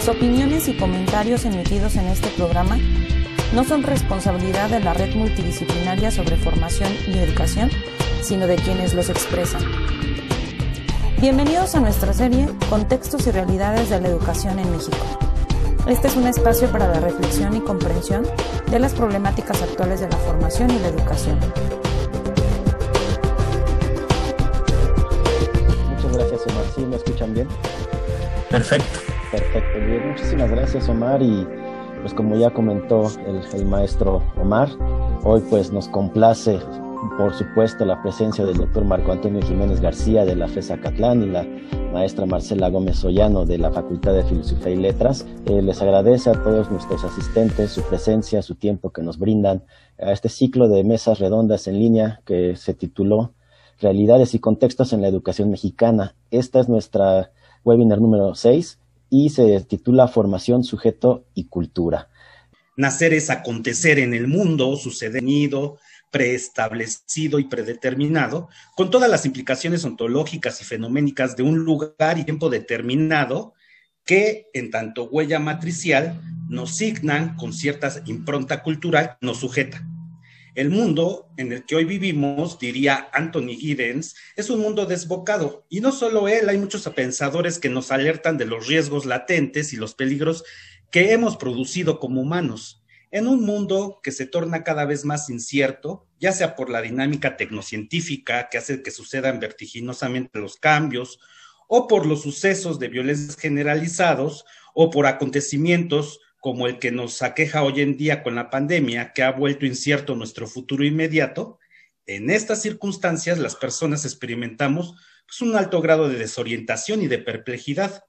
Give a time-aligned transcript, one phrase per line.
[0.00, 2.78] Las opiniones y comentarios emitidos en este programa
[3.52, 7.68] no son responsabilidad de la red multidisciplinaria sobre formación y educación,
[8.22, 9.60] sino de quienes los expresan.
[11.20, 14.96] Bienvenidos a nuestra serie Contextos y Realidades de la Educación en México.
[15.86, 18.26] Este es un espacio para la reflexión y comprensión
[18.70, 21.38] de las problemáticas actuales de la formación y la educación.
[25.90, 26.64] Muchas gracias, Omar.
[26.74, 27.48] ¿Sí me escuchan bien?
[28.48, 29.09] Perfecto.
[30.10, 31.22] Muchísimas gracias, Omar.
[31.22, 31.46] Y
[32.00, 34.68] pues como ya comentó el, el maestro Omar,
[35.22, 36.58] hoy pues nos complace
[37.16, 41.26] por supuesto, la presencia del doctor Marco Antonio Jiménez García de la FESA Catlán y
[41.26, 41.46] la
[41.92, 45.26] maestra Marcela Gómez Ollano de la Facultad de Filosofía y Letras.
[45.46, 49.64] Eh, les agradece a todos nuestros asistentes su presencia, su tiempo que nos brindan
[49.98, 53.32] a este ciclo de mesas redondas en línea que se tituló
[53.80, 56.16] Realidades y Contextos en la Educación Mexicana.
[56.30, 57.30] Esta es nuestra
[57.64, 58.78] webinar número 6
[59.10, 62.08] y se titula Formación, Sujeto y Cultura.
[62.76, 65.78] Nacer es acontecer en el mundo, sucedido,
[66.10, 72.48] preestablecido y predeterminado, con todas las implicaciones ontológicas y fenoménicas de un lugar y tiempo
[72.48, 73.52] determinado
[74.04, 79.86] que, en tanto huella matricial, nos signan con cierta impronta cultural, nos sujeta.
[80.60, 85.64] El mundo en el que hoy vivimos, diría Anthony Giddens, es un mundo desbocado.
[85.70, 89.76] Y no solo él, hay muchos pensadores que nos alertan de los riesgos latentes y
[89.76, 90.44] los peligros
[90.90, 96.06] que hemos producido como humanos en un mundo que se torna cada vez más incierto,
[96.18, 101.20] ya sea por la dinámica tecnocientífica que hace que sucedan vertiginosamente los cambios,
[101.68, 104.44] o por los sucesos de violencia generalizados,
[104.74, 109.22] o por acontecimientos como el que nos aqueja hoy en día con la pandemia, que
[109.22, 111.58] ha vuelto incierto nuestro futuro inmediato,
[112.06, 118.04] en estas circunstancias las personas experimentamos pues, un alto grado de desorientación y de perplejidad.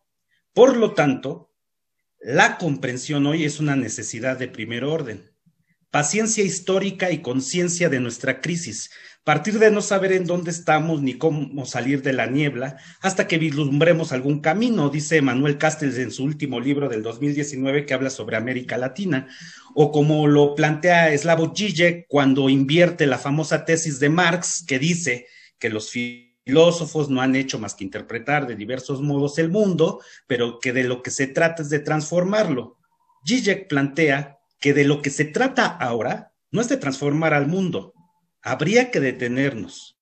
[0.53, 1.53] Por lo tanto,
[2.19, 5.30] la comprensión hoy es una necesidad de primer orden.
[5.91, 8.89] Paciencia histórica y conciencia de nuestra crisis,
[9.23, 13.37] partir de no saber en dónde estamos ni cómo salir de la niebla hasta que
[13.37, 18.37] vislumbremos algún camino, dice Manuel Castells en su último libro del 2019 que habla sobre
[18.37, 19.27] América Latina,
[19.75, 25.27] o como lo plantea Slavoj Žižek cuando invierte la famosa tesis de Marx que dice
[25.59, 30.59] que los filósofos no han hecho más que interpretar de diversos modos el mundo, pero
[30.59, 32.77] que de lo que se trata es de transformarlo.
[33.27, 37.93] Zizek plantea que de lo que se trata ahora no es de transformar al mundo,
[38.41, 39.97] habría que detenernos,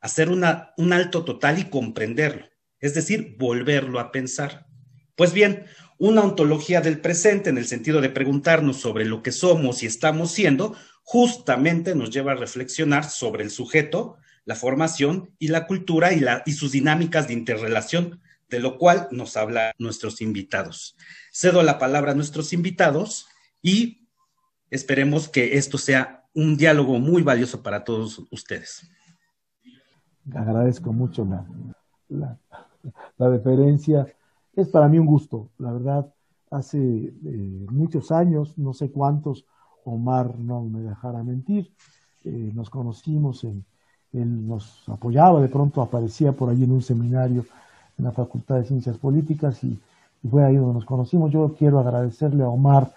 [0.00, 2.46] hacer una, un alto total y comprenderlo,
[2.80, 4.66] es decir, volverlo a pensar.
[5.16, 5.66] Pues bien,
[5.98, 10.30] una ontología del presente en el sentido de preguntarnos sobre lo que somos y estamos
[10.30, 16.52] siendo, justamente nos lleva a reflexionar sobre el sujeto, la formación y la cultura y,
[16.52, 20.96] sus dinámicas de interrelación, de lo cual nos habla nuestros invitados.
[21.32, 23.26] Cedo la palabra a nuestros invitados
[23.62, 24.08] y
[24.70, 28.88] esperemos que esto sea un diálogo muy valioso para todos ustedes.
[30.34, 31.26] Agradezco mucho
[32.08, 32.38] la,
[33.16, 34.06] la, deferencia.
[34.54, 36.14] Es para mí un gusto, la verdad.
[36.50, 39.44] Hace eh, muchos años, no sé cuántos,
[39.84, 41.72] Omar no me dejara mentir,
[42.24, 43.44] eh, nos conocimos
[44.12, 47.44] él nos apoyaba, de pronto aparecía por ahí en un seminario
[47.98, 49.78] en la Facultad de Ciencias Políticas y,
[50.28, 51.30] fue ahí donde nos conocimos.
[51.30, 52.92] Yo quiero agradecerle a Omar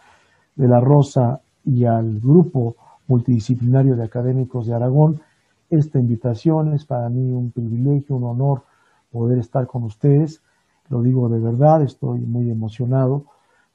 [0.56, 2.76] de la Rosa y al grupo
[3.08, 5.22] multidisciplinario de académicos de Aragón
[5.70, 6.74] esta invitación.
[6.74, 8.64] Es para mí un privilegio, un honor
[9.12, 10.42] poder estar con ustedes.
[10.90, 13.26] Lo digo de verdad, estoy muy emocionado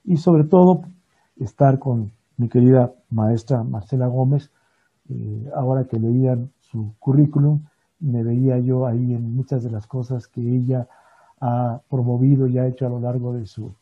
[0.05, 0.83] y sobre todo
[1.39, 4.51] estar con mi querida maestra Marcela Gómez,
[5.09, 7.65] eh, ahora que leían su currículum,
[8.01, 10.87] me veía yo ahí en muchas de las cosas que ella
[11.41, 13.75] ha promovido y ha hecho a lo largo de su,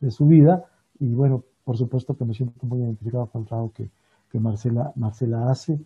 [0.00, 0.64] de su vida.
[0.98, 3.90] Y bueno, por supuesto que me siento muy identificado con el trabajo que,
[4.38, 4.92] Marcela,
[5.48, 5.80] hace.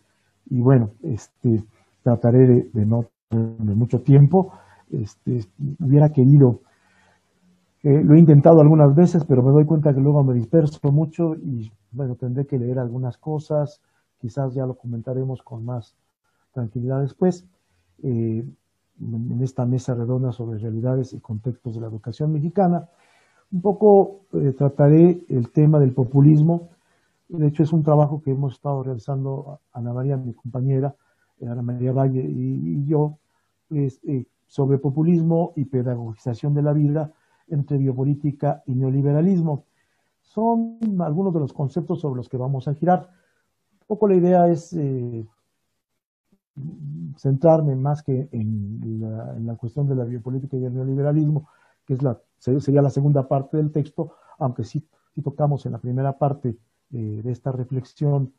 [0.51, 1.63] Y bueno, este,
[2.03, 4.53] trataré de, no de mucho tiempo.
[4.91, 5.45] Este,
[5.81, 6.63] hubiera querido,
[7.83, 11.35] eh, lo he intentado algunas veces, pero me doy cuenta que luego me disperso mucho
[11.37, 13.81] y bueno, tendré que leer algunas cosas,
[14.19, 15.95] quizás ya lo comentaremos con más
[16.53, 17.47] tranquilidad después,
[18.03, 18.45] eh,
[19.01, 22.89] en esta mesa redonda sobre realidades y contextos de la educación mexicana.
[23.51, 26.69] Un poco eh, trataré el tema del populismo.
[27.29, 30.95] De hecho, es un trabajo que hemos estado realizando Ana María, mi compañera,
[31.41, 33.19] eh, Ana María Valle y, yo,
[34.47, 37.13] sobre populismo y pedagogización de la vida
[37.49, 39.65] entre biopolítica y neoliberalismo.
[40.21, 43.11] Son algunos de los conceptos sobre los que vamos a girar.
[43.81, 44.75] Un poco la idea es
[47.17, 49.01] centrarme más que en
[49.47, 51.49] la, cuestión de la biopolítica y el neoliberalismo,
[51.89, 54.87] que es la, sería la segunda parte del texto, aunque sí,
[55.25, 56.59] tocamos en la primera parte
[56.93, 58.35] eh, de esta reflexión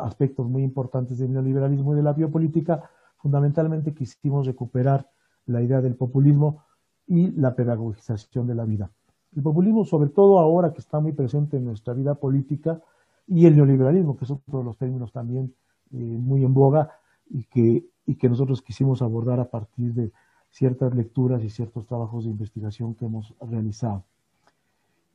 [0.00, 5.10] aspectos muy importantes del neoliberalismo y de la biopolítica, fundamentalmente quisimos recuperar
[5.46, 6.62] la idea del populismo
[7.08, 8.92] y la pedagogización de la vida.
[9.34, 12.80] El populismo, sobre todo ahora que está muy presente en nuestra vida política,
[13.26, 15.52] y el neoliberalismo, que es otro de los términos también
[15.90, 16.92] eh, muy en boga
[17.28, 20.12] y que, y que nosotros quisimos abordar a partir de
[20.52, 24.04] ciertas lecturas y ciertos trabajos de investigación que hemos realizado.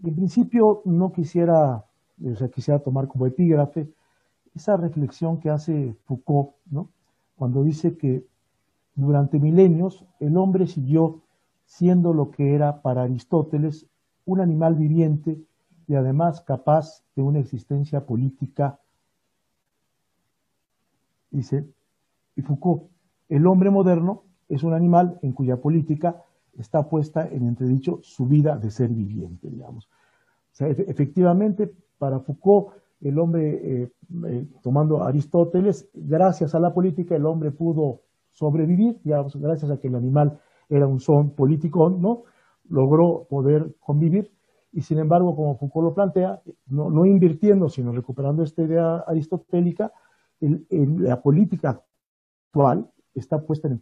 [0.03, 1.85] En principio, no quisiera,
[2.23, 3.87] o sea, quisiera tomar como epígrafe
[4.55, 6.89] esa reflexión que hace Foucault, ¿no?
[7.35, 8.25] cuando dice que
[8.95, 11.21] durante milenios el hombre siguió
[11.65, 13.85] siendo lo que era para Aristóteles
[14.25, 15.39] un animal viviente
[15.87, 18.79] y además capaz de una existencia política.
[21.29, 21.69] Dice,
[22.35, 22.89] y Foucault,
[23.29, 26.23] el hombre moderno es un animal en cuya política
[26.57, 29.89] está puesta en entredicho su vida de ser viviente, digamos.
[30.59, 32.69] Efectivamente, para Foucault,
[33.01, 33.91] el hombre, eh,
[34.25, 38.01] eh, tomando Aristóteles, gracias a la política, el hombre pudo
[38.31, 40.39] sobrevivir, digamos, gracias a que el animal
[40.69, 42.23] era un son político, ¿no?
[42.69, 44.31] Logró poder convivir
[44.71, 49.91] y sin embargo, como Foucault lo plantea, no, invirtiendo, sino recuperando esta idea aristotélica,
[50.39, 51.81] la política
[52.49, 53.79] actual está puesta en el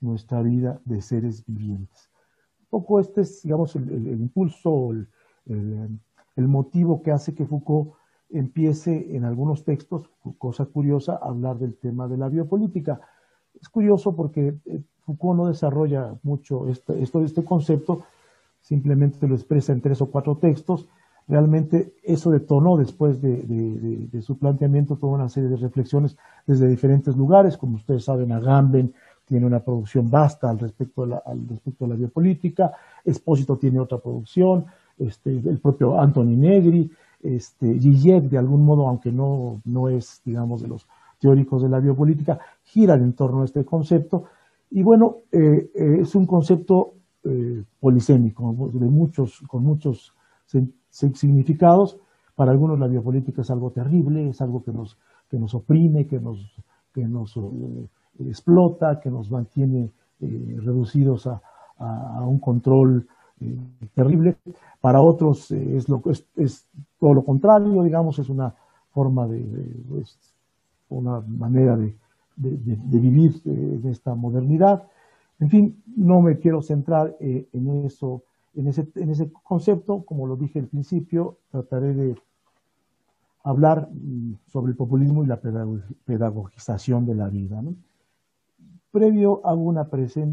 [0.00, 2.10] nuestra vida de seres vivientes.
[2.60, 4.90] Un poco este es, digamos, el, impulso,
[5.46, 7.94] el, motivo que hace que Foucault
[8.30, 13.00] empiece en algunos textos, cosa curiosa, a hablar del tema de la biopolítica.
[13.60, 18.04] Es curioso porque eh, Foucault no desarrolla mucho este, este concepto,
[18.60, 20.88] simplemente lo expresa en tres o cuatro textos.
[21.26, 26.16] Realmente eso detonó después de, su planteamiento toda una serie de reflexiones
[26.46, 27.56] desde diferentes lugares.
[27.56, 31.90] Como ustedes saben, Agamben tiene una producción vasta al respecto de la, al respecto de
[31.90, 32.72] la biopolítica,
[33.04, 34.66] Espósito tiene otra producción,
[34.98, 36.90] este, el propio Anthony Negri,
[37.22, 40.86] este, Gillet, de algún modo, aunque no, no es, digamos, de los
[41.18, 44.24] teóricos de la biopolítica, giran en torno a este concepto.
[44.70, 46.94] Y bueno, eh, eh, es un concepto
[47.24, 50.12] eh, polisémico, de muchos, con muchos
[50.90, 51.98] significados.
[52.34, 54.98] Para algunos la biopolítica es algo terrible, es algo que nos,
[55.30, 56.54] que nos oprime, que nos,
[56.92, 57.88] que nos eh,
[58.20, 59.90] explota, que nos mantiene
[60.20, 61.40] eh, reducidos a,
[62.24, 63.06] un control
[63.94, 64.36] terrible.
[64.80, 66.66] Para otros es, lo, es, es,
[66.98, 68.54] todo lo contrario, digamos, es una
[68.92, 69.44] forma de,
[70.88, 71.94] una manera de,
[72.36, 74.84] de vivir en esta modernidad.
[75.40, 78.22] En fin, no me quiero centrar eh, en eso,
[78.54, 82.16] en ese, en ese concepto, como lo dije al principio, trataré de
[83.42, 87.62] hablar mm, sobre el populismo y la pedagogización de la vida.
[88.94, 89.90] Previo hago una,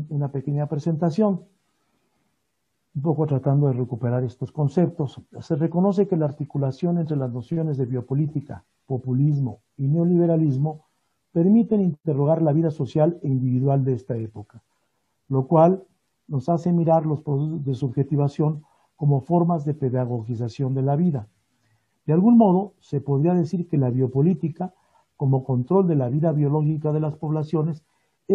[0.10, 1.42] una pequeña presentación,
[2.96, 5.22] un poco tratando de recuperar estos conceptos.
[5.42, 10.86] Se reconoce que la articulación entre las nociones de biopolítica, populismo y neoliberalismo
[11.34, 14.64] permiten interrogar la vida social e individual de esta época
[15.32, 15.86] lo cual
[16.28, 18.66] nos hace mirar los procesos de subjetivación
[18.98, 21.30] como formas de pedagogización de la vida.
[22.06, 24.74] De algún modo, se podría decir que la biopolítica,
[25.16, 27.82] como control de la vida biológica de las poblaciones,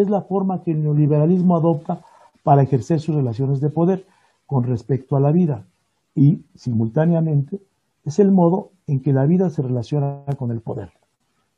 [0.01, 2.01] es la forma que el neoliberalismo adopta
[2.43, 4.07] para ejercer sus relaciones de poder
[4.47, 5.65] con respecto a la vida
[6.15, 7.61] y, simultáneamente,
[8.05, 10.91] es el modo en que la vida se relaciona con el poder.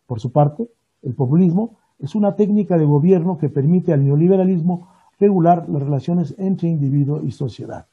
[0.07, 0.69] Por su parte,
[1.03, 4.89] el populismo es una técnica de gobierno que permite al neoliberalismo
[5.21, 7.87] regular las relaciones entre individuo y sociedad.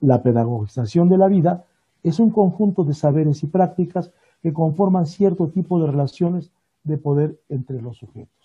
[0.00, 1.64] La pedagogización de la vida
[2.02, 4.12] es un conjunto de saberes y prácticas
[4.42, 6.50] que conforman cierto tipo de relaciones
[6.84, 8.39] de poder entre los sujetos.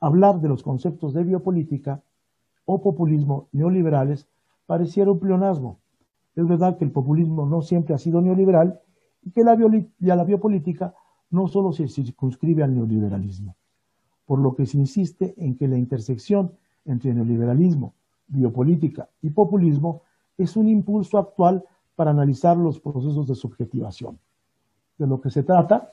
[0.00, 2.02] Hablar de los conceptos de biopolítica
[2.64, 4.28] o populismo neoliberales
[4.66, 5.78] pareciera un pleonasmo.
[6.36, 8.80] Es verdad que el populismo no siempre ha sido neoliberal
[9.22, 9.56] y que la,
[9.98, 10.94] la biopolítica
[11.30, 13.56] no solo se circunscribe al neoliberalismo,
[14.24, 16.52] por lo que se insiste en que la intersección
[16.84, 17.94] entre neoliberalismo,
[18.28, 20.02] biopolítica y populismo
[20.36, 21.64] es un impulso actual
[21.96, 24.18] para analizar los procesos de subjetivación.
[24.98, 25.92] De lo que se trata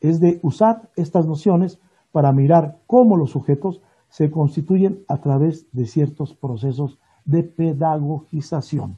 [0.00, 1.78] es de usar estas nociones
[2.16, 8.96] para mirar cómo los sujetos se constituyen a través de ciertos procesos de pedagogización.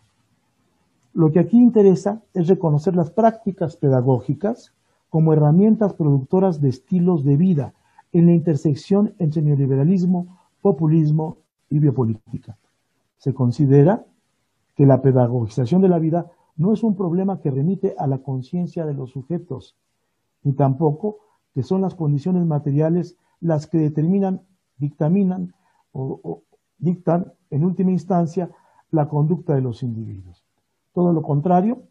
[1.15, 4.73] Lo que aquí interesa es reconocer las prácticas pedagógicas
[5.11, 7.75] como herramientas productoras de estilos de vida
[8.13, 11.39] en la intersección entre neoliberalismo, populismo
[11.71, 12.57] y biopolítica.
[13.17, 14.05] Se considera
[14.77, 18.87] que la pedagogización de la vida no es un problema que remite a la conciencia
[18.87, 19.75] de los sujetos,
[20.45, 21.19] ni tampoco
[21.55, 24.43] que son las condiciones materiales las que determinan,
[24.77, 25.55] dictaminan
[25.93, 26.43] o,
[26.79, 28.51] dictan en última instancia
[28.91, 30.45] la conducta de los individuos.
[30.93, 31.83] Todo lo contrario,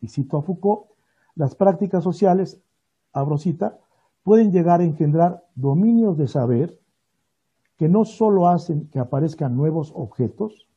[0.00, 0.86] y cito a Foucault,
[1.34, 2.60] las prácticas sociales,
[3.12, 3.78] abro cita,
[4.22, 6.78] pueden llegar a engendrar dominios de saber
[7.76, 10.68] que no solo hacen que aparezcan nuevos objetos,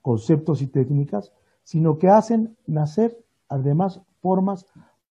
[0.00, 1.32] conceptos y técnicas,
[1.64, 3.18] sino que hacen nacer
[3.48, 4.66] además formas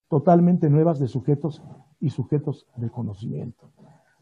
[0.07, 1.61] totalmente nuevas de sujetos
[2.05, 3.71] y sujetos de conocimiento.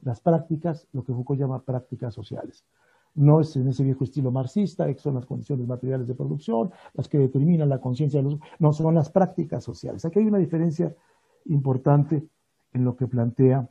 [0.03, 2.65] Las prácticas, lo que Foucault llama prácticas sociales.
[3.13, 7.17] No es en ese viejo estilo marxista, son las condiciones materiales de producción, las que
[7.17, 8.39] determinan la conciencia de los...
[8.57, 10.05] No, son las prácticas sociales.
[10.05, 10.95] Aquí hay una diferencia
[11.43, 12.25] importante
[12.71, 13.69] en lo que plantea,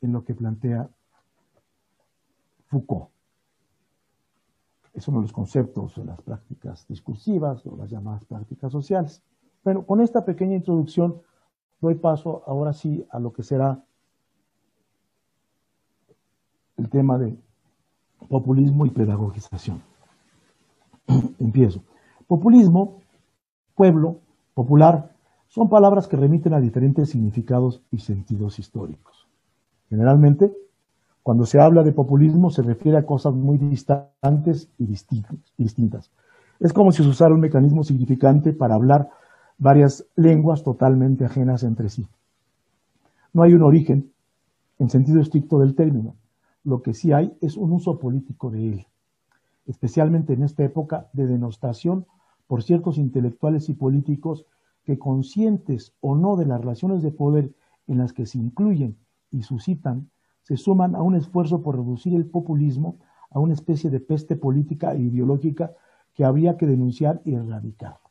[0.00, 0.88] en lo que plantea
[2.68, 3.10] Foucault.
[4.94, 9.22] Es uno de los conceptos de las prácticas discursivas o las llamadas prácticas sociales.
[9.62, 11.20] Bueno, con esta pequeña introducción
[11.82, 13.84] doy paso ahora sí a lo que será
[16.76, 17.36] el tema de
[18.28, 19.82] populismo y pedagogización.
[21.40, 21.82] Empiezo.
[22.28, 23.02] Populismo,
[23.74, 24.20] pueblo,
[24.54, 25.10] popular,
[25.48, 29.26] son palabras que remiten a diferentes significados y sentidos históricos.
[29.90, 30.52] Generalmente,
[31.22, 36.10] cuando se habla de populismo se refiere a cosas muy distantes y distintas.
[36.60, 39.10] Es como si se usara un mecanismo significante para hablar
[39.62, 42.08] varias lenguas totalmente ajenas entre sí.
[43.32, 44.10] No hay un origen
[44.80, 46.16] en sentido estricto del término.
[46.64, 48.86] Lo que sí hay es un uso político de él,
[49.66, 52.06] especialmente en esta época de denostación
[52.48, 54.46] por ciertos intelectuales y políticos
[54.82, 57.54] que conscientes o no de las relaciones de poder
[57.86, 58.96] en las que se incluyen
[59.30, 60.10] y suscitan,
[60.42, 62.98] se suman a un esfuerzo por reducir el populismo
[63.30, 65.70] a una especie de peste política e ideológica
[66.14, 68.01] que habría que denunciar y erradicar.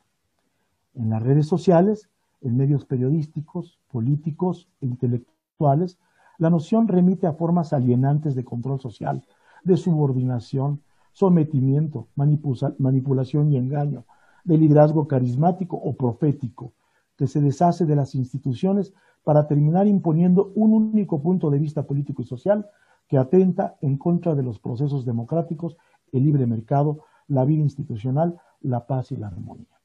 [0.94, 2.10] En las redes sociales,
[2.42, 6.00] en medios periodísticos, políticos intelectuales,
[6.38, 9.24] la noción remite a formas alienantes de control social,
[9.64, 10.82] de subordinación,
[11.14, 14.06] sometimiento, manipulación y engaño,
[14.44, 16.74] de liderazgo carismático o profético,
[17.16, 18.94] que se deshace de las instituciones
[19.24, 22.68] para terminar imponiendo un único punto de vista político y social
[23.08, 25.78] que atenta en contra de los procesos democráticos,
[26.12, 29.81] el libre mercado, la vida institucional, la paz y la armonía.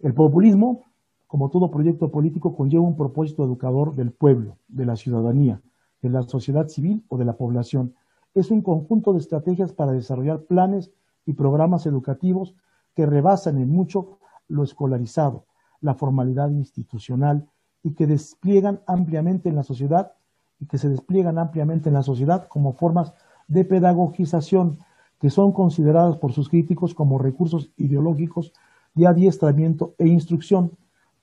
[0.00, 0.84] El populismo,
[1.26, 5.62] como todo proyecto político, conlleva un propósito educador del pueblo, de la ciudadanía,
[6.02, 7.94] de la sociedad civil o de la población.
[8.34, 10.92] Es un conjunto de estrategias para desarrollar planes
[11.24, 12.54] y programas educativos
[12.94, 15.46] que rebasan en mucho lo escolarizado,
[15.80, 17.48] la formalidad institucional
[17.82, 20.12] y que despliegan ampliamente en la sociedad
[20.60, 23.14] y que se despliegan ampliamente en la sociedad como formas
[23.48, 24.78] de pedagogización
[25.20, 28.52] que son consideradas por sus críticos como recursos ideológicos
[28.96, 30.72] de adiestramiento e instrucción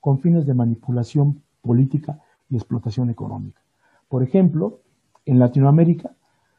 [0.00, 3.60] con fines de manipulación política y explotación económica.
[4.08, 4.80] Por ejemplo,
[5.26, 6.12] en Latinoamérica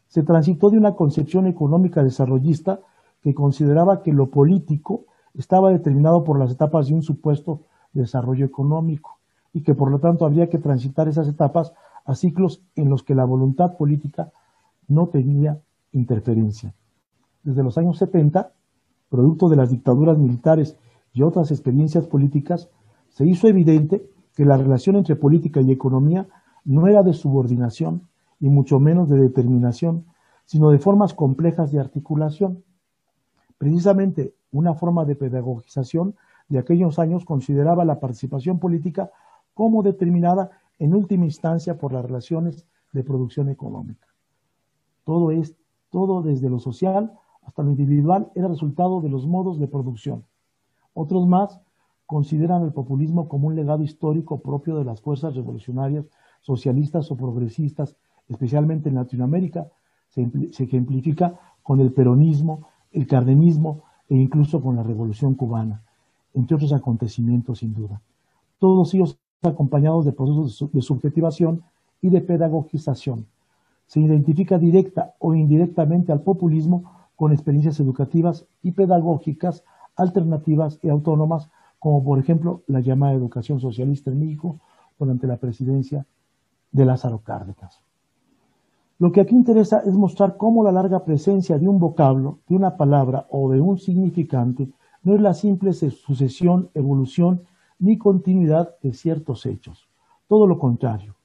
[0.07, 2.81] se transitó de una concepción económica desarrollista
[3.21, 7.61] que consideraba que lo político estaba determinado por las etapas de un supuesto
[7.93, 9.17] desarrollo económico
[9.53, 13.15] y que por lo tanto habría que transitar esas etapas a ciclos en los que
[13.15, 14.31] la voluntad política
[14.87, 15.59] no tenía
[15.91, 16.73] interferencia.
[17.43, 18.51] Desde los años 70,
[19.09, 20.77] producto de las dictaduras militares
[21.15, 22.69] y otras experiencias políticas,
[23.09, 24.05] se hizo evidente
[24.35, 26.27] que la relación entre política y economía
[26.65, 28.07] no era de subordinación,
[28.39, 30.05] y mucho menos de determinación,
[30.45, 32.63] sino de formas complejas de articulación.
[33.57, 36.15] Precisamente una forma de pedagogización
[36.49, 39.09] de aquellos años consideraba la participación política
[39.53, 44.05] como determinada en última instancia por las relaciones de producción económica.
[45.05, 45.55] Todo es,
[45.89, 50.25] todo desde lo social hasta lo individual era resultado de los modos de producción.
[50.95, 51.59] Otros más
[52.05, 56.05] consideran el populismo como un legado histórico propio de las fuerzas revolucionarias
[56.41, 57.97] socialistas o progresistas,
[58.29, 59.67] especialmente en Latinoamérica,
[60.07, 60.31] se,
[60.63, 65.83] ejemplifica con el peronismo, el cardenismo e incluso con la Revolución cubana,
[66.33, 68.01] entre otros acontecimientos sin duda.
[68.59, 71.63] Todos ellos acompañados de procesos de subjetivación
[72.01, 73.25] y de pedagogización.
[73.85, 79.63] Se identifica directa o indirectamente al populismo con experiencias educativas y pedagógicas
[79.95, 81.49] alternativas y autónomas,
[81.79, 84.59] como por ejemplo la llamada educación socialista en México
[84.97, 86.05] durante la presidencia
[86.71, 87.81] de Lázaro Cárdenas.
[88.97, 92.77] Lo que aquí interesa es mostrar cómo la larga presencia de un vocablo, de una
[92.77, 94.69] palabra o de un significante
[95.03, 97.43] no es la simple sucesión, evolución
[97.77, 99.87] ni continuidad de ciertos hechos.
[100.27, 101.15] Todo lo contrario,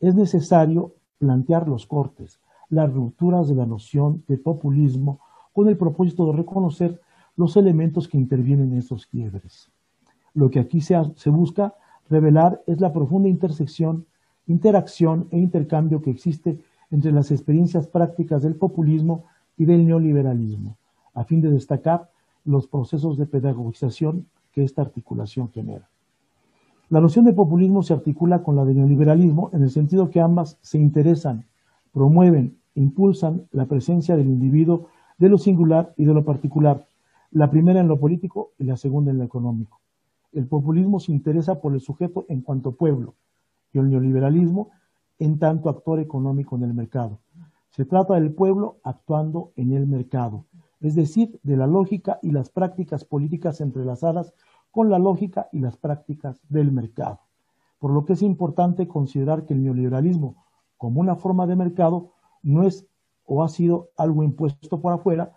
[0.00, 5.20] es necesario plantear los cortes, las rupturas de la noción de populismo
[5.52, 7.00] con el propósito de reconocer
[7.40, 9.70] los elementos que intervienen en esos quiebres.
[10.34, 11.74] Lo que aquí se, se busca
[12.10, 14.04] revelar es la profunda intersección,
[14.46, 16.58] interacción e intercambio que existe
[16.90, 19.24] entre las experiencias prácticas del populismo
[19.56, 20.76] y del neoliberalismo,
[21.14, 22.10] a fin de destacar
[22.44, 25.88] los procesos de pedagogización que esta articulación genera.
[26.90, 30.58] La noción de populismo se articula con la de neoliberalismo en el sentido que ambas
[30.60, 31.46] se interesan,
[31.94, 36.86] promueven, impulsan la presencia del individuo de lo singular y de lo particular,
[37.30, 39.80] la primera en lo político y la segunda en lo económico.
[40.32, 43.14] El populismo se interesa por el sujeto en cuanto pueblo
[43.72, 44.70] y el neoliberalismo
[45.18, 47.20] en tanto actor económico en el mercado.
[47.70, 50.46] Se trata del pueblo actuando en el mercado,
[50.80, 54.34] es decir, de la lógica y las prácticas políticas entrelazadas
[54.70, 57.20] con la lógica y las prácticas del mercado.
[57.78, 60.44] Por lo que es importante considerar que el neoliberalismo,
[60.76, 62.86] como una forma de mercado, no es
[63.24, 65.32] o ha sido algo impuesto por afuera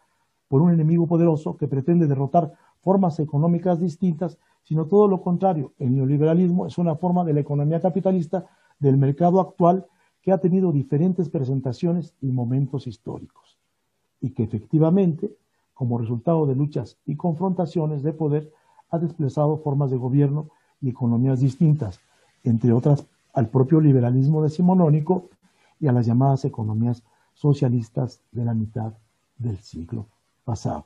[0.47, 5.73] por un enemigo poderoso que pretende derrotar formas económicas distintas, sino todo lo contrario.
[5.79, 8.45] El neoliberalismo es una forma de la economía capitalista
[8.79, 9.87] del mercado actual
[10.21, 13.57] que ha tenido diferentes presentaciones y momentos históricos,
[14.21, 15.35] y que efectivamente,
[15.73, 18.53] como resultado de luchas y confrontaciones de poder,
[18.89, 20.49] ha desplazado formas de gobierno
[20.81, 21.99] y economías distintas,
[22.43, 25.29] entre otras al propio liberalismo decimonónico
[25.79, 28.93] y a las llamadas economías socialistas de la mitad
[29.37, 30.05] del siglo
[30.43, 30.85] pasado.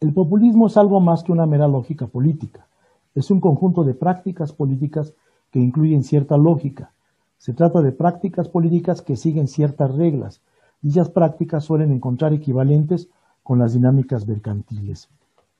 [0.00, 2.66] El populismo es algo más que una mera lógica política.
[3.14, 5.14] Es un conjunto de prácticas políticas
[5.52, 6.92] que incluyen cierta lógica.
[7.38, 10.40] Se trata de prácticas políticas que siguen ciertas reglas.
[10.80, 13.08] Dichas prácticas suelen encontrar equivalentes
[13.44, 15.08] con las dinámicas mercantiles.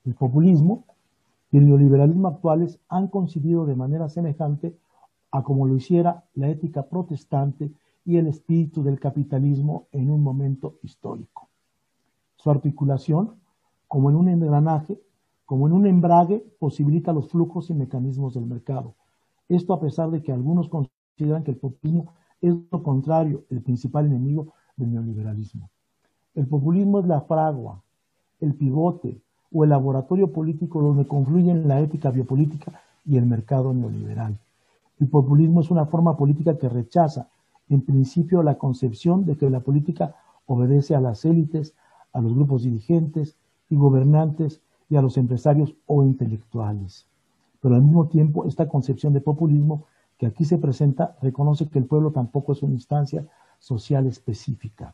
[0.05, 0.83] El populismo
[1.51, 4.75] y el neoliberalismo actuales han coincidido de manera semejante
[5.33, 7.71] a como lo hiciera la ética protestante
[8.05, 11.49] y el espíritu del capitalismo en un momento histórico.
[12.35, 13.35] Su articulación
[13.87, 15.01] como en un engranaje,
[15.45, 18.93] como en un embrague, posibilita los flujos y mecanismos del mercado.
[19.49, 24.05] Esto a pesar de que algunos consideran que el populismo es lo contrario, el principal
[24.05, 25.69] enemigo del neoliberalismo.
[26.35, 27.81] El populismo es la fragua,
[28.39, 29.19] el pivote
[29.51, 34.37] o el laboratorio político donde confluyen la ética biopolítica y el mercado neoliberal.
[34.99, 37.29] El populismo es una forma política que rechaza,
[37.69, 41.75] en principio, la concepción de que la política obedece a las élites,
[42.11, 43.37] a los grupos dirigentes,
[43.69, 47.07] y gobernantes y a los empresarios o intelectuales.
[47.59, 49.85] Pero al mismo tiempo, esta concepción de populismo
[50.17, 53.25] que aquí se presenta reconoce que el pueblo tampoco es una instancia
[53.57, 54.93] social específica,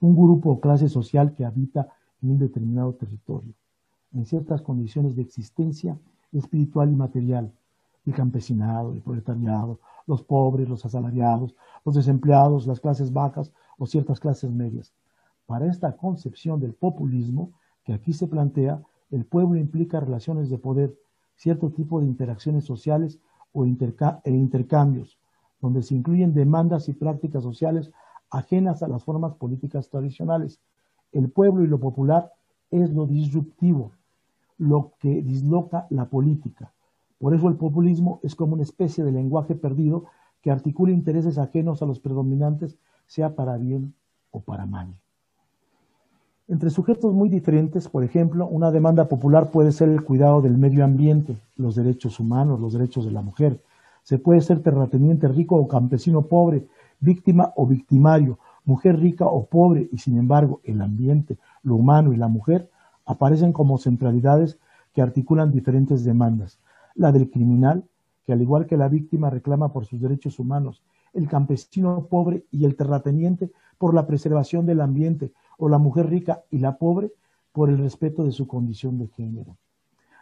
[0.00, 1.88] un grupo o clase social que habita
[2.22, 3.52] en un determinado territorio,
[4.12, 5.98] en ciertas condiciones de existencia
[6.32, 7.52] espiritual y material,
[8.06, 14.20] el campesinado, el proletariado, los pobres, los asalariados, los desempleados, las clases bajas o ciertas
[14.20, 14.92] clases medias.
[15.46, 17.52] Para esta concepción del populismo,
[17.84, 20.96] que aquí se plantea, el pueblo implica relaciones de poder,
[21.36, 23.18] cierto tipo de interacciones sociales
[23.52, 25.18] o e intercambios,
[25.60, 27.90] donde se incluyen demandas y prácticas sociales
[28.30, 30.60] ajenas a las formas políticas tradicionales.
[31.12, 32.32] El pueblo y lo popular
[32.70, 33.92] es lo disruptivo,
[34.58, 36.72] lo que disloca la política.
[37.20, 40.06] Por eso el populismo es como una especie de lenguaje perdido
[40.40, 43.92] que articula intereses ajenos a los predominantes, sea para bien
[44.30, 44.94] o para mal.
[46.48, 50.82] Entre sujetos muy diferentes, por ejemplo, una demanda popular puede ser el cuidado del medio
[50.82, 53.60] ambiente, los derechos humanos, los derechos de la mujer.
[54.02, 56.66] Se puede ser terrateniente rico o campesino pobre,
[57.00, 62.16] víctima o victimario, mujer rica o pobre, y sin embargo el ambiente, lo humano y
[62.16, 62.70] la mujer
[63.04, 64.58] aparecen como centralidades
[64.94, 66.58] que articulan diferentes demandas.
[67.00, 67.88] La del criminal,
[68.26, 70.82] que al igual que la víctima reclama por sus derechos humanos,
[71.14, 76.42] el campesino pobre y el terrateniente por la preservación del ambiente, o la mujer rica
[76.50, 77.10] y la pobre
[77.52, 79.56] por el respeto de su condición de género.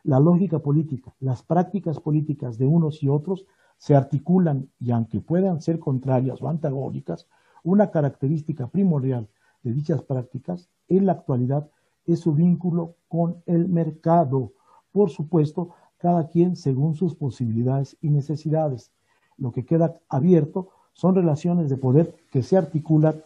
[0.05, 3.45] La lógica política, las prácticas políticas de unos y otros
[3.77, 7.27] se articulan y aunque puedan ser contrarias o antagónicas,
[7.64, 9.27] una característica primordial
[9.64, 11.69] de dichas prácticas en la actualidad
[12.07, 14.53] es su vínculo con el mercado.
[14.93, 18.91] Por supuesto, cada quien según sus posibilidades y necesidades.
[19.37, 23.23] Lo que queda abierto son relaciones de poder que se articulan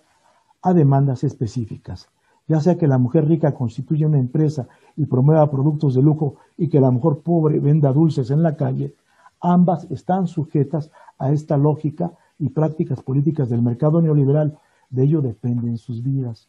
[0.63, 2.09] a demandas específicas,
[2.47, 6.69] ya sea que la mujer rica constituya una empresa y promueva productos de lujo y
[6.69, 8.95] que la mujer pobre venda dulces en la calle,
[9.41, 14.59] ambas están sujetas a esta lógica y prácticas políticas del mercado neoliberal,
[14.91, 16.49] de ello dependen sus vidas.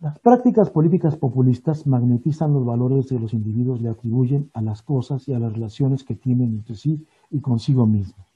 [0.00, 5.28] Las prácticas políticas populistas magnetizan los valores que los individuos le atribuyen a las cosas
[5.28, 8.26] y a las relaciones que tienen entre sí y consigo mismos.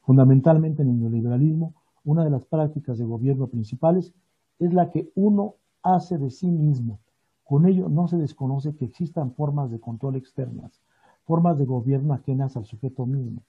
[0.00, 4.12] Fundamentalmente en el neoliberalismo, una de las prácticas de gobierno principales
[4.58, 5.54] es la que uno
[5.84, 6.98] hace de sí mismo.
[7.44, 10.80] Con ello no se desconoce que existan formas de control externas,
[11.24, 13.42] formas de gobierno ajenas al sujeto mismo.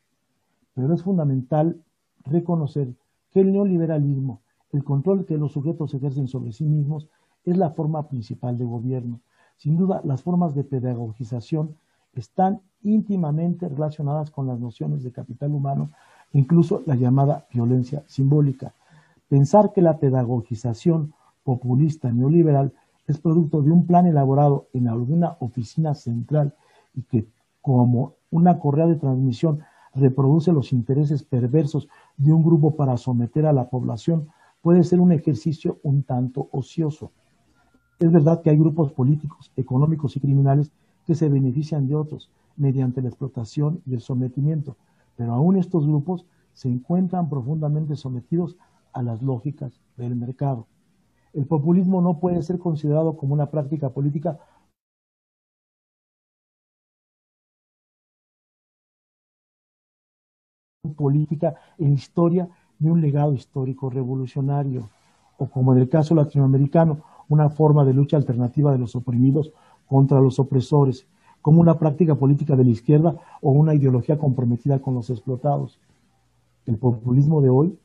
[0.75, 1.81] Pero es fundamental
[2.23, 2.93] reconocer
[3.31, 7.09] que el neoliberalismo, el control que los sujetos ejercen sobre sí mismos,
[7.45, 9.19] es la forma principal de gobierno.
[9.57, 11.75] Sin duda, las formas de pedagogización
[12.13, 15.89] están íntimamente relacionadas con las nociones de capital humano,
[16.31, 18.73] incluso la llamada violencia simbólica.
[19.29, 22.73] Pensar que la pedagogización populista neoliberal
[23.07, 26.53] es producto de un plan elaborado en alguna oficina central
[26.93, 27.27] y que
[27.61, 29.59] como una correa de transmisión
[29.93, 34.27] reproduce los intereses perversos de un grupo para someter a la población
[34.61, 37.11] puede ser un ejercicio un tanto ocioso.
[38.03, 40.73] Es verdad que hay grupos políticos, económicos y criminales
[41.07, 44.75] que se benefician de otros mediante la explotación y el sometimiento,
[45.15, 48.57] pero aún estos grupos se encuentran profundamente sometidos
[48.91, 50.67] a las lógicas del mercado.
[51.31, 54.37] El populismo no puede ser considerado como una práctica política
[60.97, 64.89] política en historia de un legado histórico revolucionario,
[65.37, 69.51] o como en el caso latinoamericano, una forma de lucha alternativa de los oprimidos
[69.87, 71.07] contra los opresores,
[71.41, 75.79] como una práctica política de la izquierda o una ideología comprometida con los explotados.
[76.65, 77.77] El populismo de hoy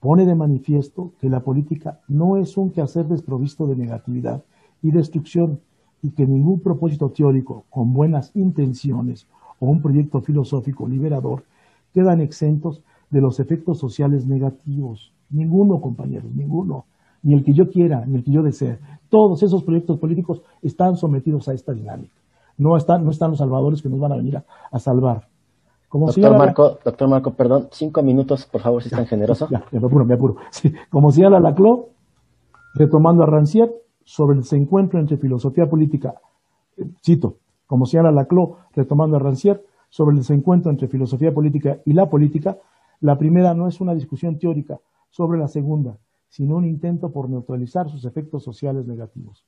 [0.00, 4.44] pone de manifiesto que la política no es un quehacer desprovisto de negatividad
[4.82, 5.60] y destrucción
[6.02, 9.26] y que ningún propósito teórico con buenas intenciones
[9.60, 11.44] o un proyecto filosófico liberador
[11.94, 15.12] quedan exentos de los efectos sociales negativos.
[15.30, 16.84] Ninguno, compañeros, ninguno.
[17.26, 18.78] Ni el que yo quiera, ni el que yo desee.
[19.08, 22.14] Todos esos proyectos políticos están sometidos a esta dinámica.
[22.56, 25.26] No están, no están los salvadores que nos van a venir a, salvar.
[25.92, 29.50] doctor, Marco, doctor Marco, perdón, cinco minutos, por favor, si están generosos.
[29.50, 30.36] Ya, me apuro, me apuro.
[30.52, 31.88] Sí, como señala Laclau,
[32.74, 36.14] retomando a Rancière, sobre el desencuentro entre filosofía política,
[36.76, 41.92] eh, cito, como señala Laclau, retomando a Rancière, sobre el desencuentro entre filosofía política y
[41.92, 42.56] la política,
[43.00, 44.78] la primera no es una discusión teórica
[45.10, 49.46] sobre la segunda, sino un intento por neutralizar sus efectos sociales negativos.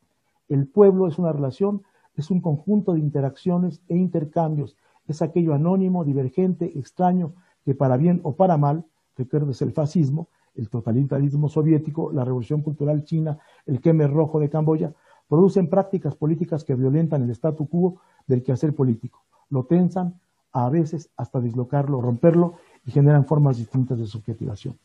[0.49, 1.83] El pueblo es una relación,
[2.14, 7.33] es un conjunto de interacciones e intercambios, es aquello anónimo, divergente, extraño,
[7.64, 8.85] que para bien o para mal,
[9.17, 14.93] recuerdes el fascismo, el totalitarismo soviético, la revolución cultural china, el queme rojo de Camboya,
[15.29, 20.19] producen prácticas políticas que violentan el statu quo del quehacer político, lo tensan,
[20.53, 24.79] a veces hasta dislocarlo, romperlo y generan formas distintas de subjetivación.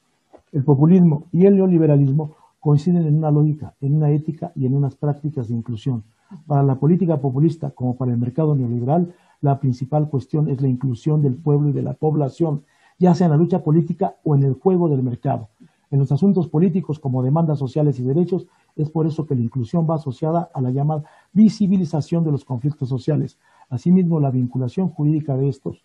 [0.54, 4.96] El populismo y el neoliberalismo coinciden en una lógica, en una ética y en unas
[4.96, 6.04] prácticas de inclusión.
[6.46, 11.24] Para la política populista, como para el mercado neoliberal, la principal cuestión es la inclusión
[11.24, 12.64] del pueblo y de la población,
[13.00, 15.50] ya sea en la lucha política o en el juego del mercado.
[15.90, 19.88] En los asuntos políticos como demandas sociales y derechos, es por eso que la inclusión
[19.90, 23.40] va asociada a la llamada visibilización de los conflictos sociales,
[23.70, 25.84] Asimismo, la vinculación jurídica de estos.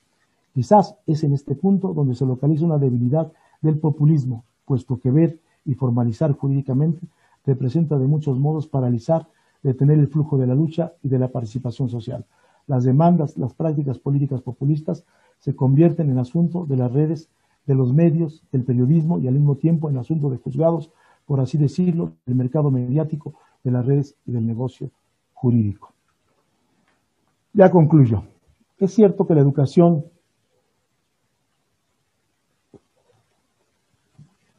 [0.52, 5.40] Quizás es en este punto donde se localiza una debilidad del populismo, puesto que ver
[5.64, 7.00] y formalizar jurídicamente
[7.46, 9.26] representa de muchos modos paralizar,
[9.62, 12.26] detener el flujo de la lucha y de la participación social.
[12.66, 15.04] Las demandas, las prácticas políticas populistas
[15.38, 17.30] se convierten en asunto de las redes,
[17.66, 20.90] de los medios, del periodismo y al mismo tiempo en asunto de juzgados,
[21.24, 24.90] por así decirlo, del mercado mediático, de las redes y del negocio
[25.32, 25.92] jurídico.
[27.54, 28.24] Ya concluyo.
[28.78, 30.04] Es cierto que la educación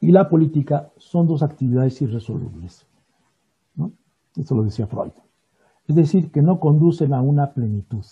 [0.02, 2.86] y la política son dos actividades irresolubles.
[3.76, 3.92] ¿no?
[4.36, 5.12] Lo decía Freud.
[5.88, 8.06] Es decir, que no conducen a una plenitud,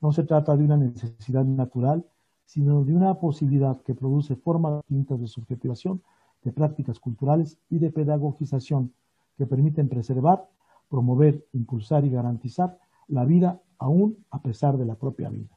[0.00, 2.04] No se trata de una necesidad natural,
[2.44, 6.00] sino de una posibilidad que produce formas distintas de subjetivación,
[6.46, 8.92] de prácticas culturales y de pedagogización
[9.36, 10.48] que permiten preservar,
[10.88, 12.78] promover, impulsar y garantizar
[13.08, 15.50] la vida aún a pesar de la propia vida.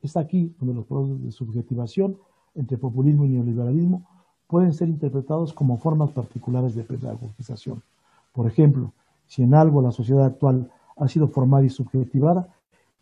[0.00, 2.18] Es aquí donde los procesos de subjetivación
[2.54, 4.06] entre populismo y neoliberalismo
[4.46, 7.82] pueden ser interpretados como formas particulares de pedagogización.
[8.32, 8.92] Por ejemplo,
[9.26, 12.48] si en algo la sociedad actual ha sido formada y subjetivada,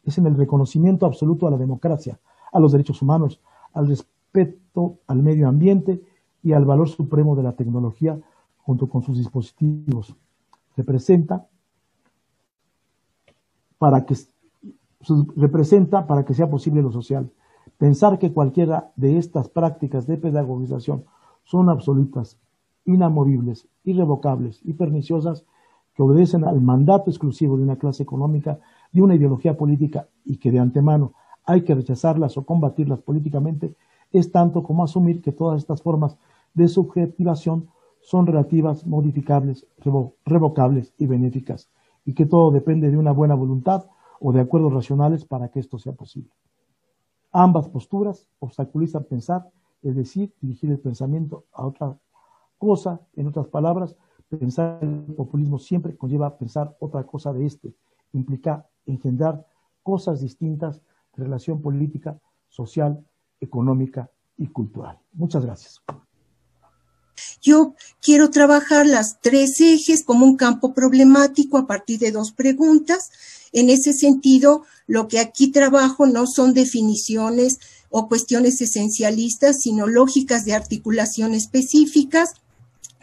[0.05, 2.19] es en el reconocimiento absoluto a la democracia,
[2.51, 3.41] a los derechos humanos,
[3.75, 6.01] al respeto al medio ambiente
[6.47, 8.21] y al valor supremo de la tecnología
[8.59, 10.15] junto con sus dispositivos.
[10.77, 11.49] Representa
[13.79, 14.15] para que
[15.35, 17.33] representa para que sea posible lo social.
[17.79, 21.05] Pensar que cualquiera de estas prácticas de pedagogización
[21.43, 22.39] son absolutas,
[22.85, 25.45] inamovibles, irrevocables y perniciosas
[25.95, 28.61] que obedecen al mandato exclusivo de una clase económica,
[28.93, 31.13] de una ideología política y que de antemano
[31.45, 33.75] hay que rechazarlas o combatirlas políticamente,
[34.13, 36.17] es tanto como asumir que todas estas formas
[36.57, 37.69] de subjetivación
[38.01, 39.67] son relativas, modificables,
[40.25, 41.71] revocables y benéficas,
[42.05, 43.87] y que todo depende de una buena voluntad
[44.21, 46.31] o de acuerdos racionales para que esto sea posible.
[47.31, 49.51] Ambas posturas obstaculizan pensar,
[49.83, 51.99] es decir, dirigir el pensamiento a otra
[52.57, 53.95] cosa, en otras palabras,
[54.29, 57.75] pensar el populismo siempre conlleva pensar otra cosa de este,
[58.13, 59.47] implica engendrar
[59.83, 60.81] cosas distintas
[61.15, 63.05] de relación política, social,
[63.41, 64.99] económica y cultural.
[65.13, 65.83] Muchas gracias.
[67.43, 73.11] Yo quiero trabajar las tres ejes como un campo problemático a partir de dos preguntas.
[73.53, 77.59] En ese sentido, lo que aquí trabajo no son definiciones
[77.91, 82.35] o cuestiones esencialistas, sino lógicas de articulación específicas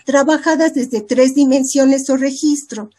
[0.05, 2.89] trabajadas desde tres dimensiones o registro.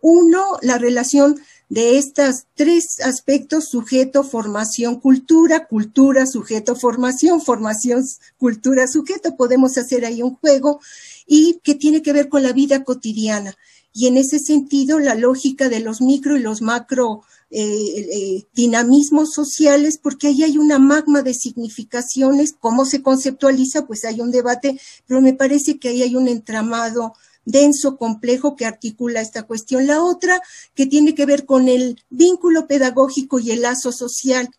[0.00, 8.04] Uno, la relación de estos tres aspectos, sujeto, formación, cultura, cultura, sujeto, formación, formación,
[8.38, 9.36] cultura, sujeto.
[9.36, 10.80] Podemos hacer ahí un juego
[11.26, 13.54] y que tiene que ver con la vida cotidiana.
[13.92, 19.32] Y en ese sentido, la lógica de los micro y los macro eh, eh, dinamismos
[19.32, 24.78] sociales, porque ahí hay una magma de significaciones, cómo se conceptualiza, pues hay un debate,
[25.06, 27.14] pero me parece que ahí hay un entramado
[27.48, 29.86] denso, complejo que articula esta cuestión.
[29.86, 30.40] La otra,
[30.74, 34.50] que tiene que ver con el vínculo pedagógico y el lazo social.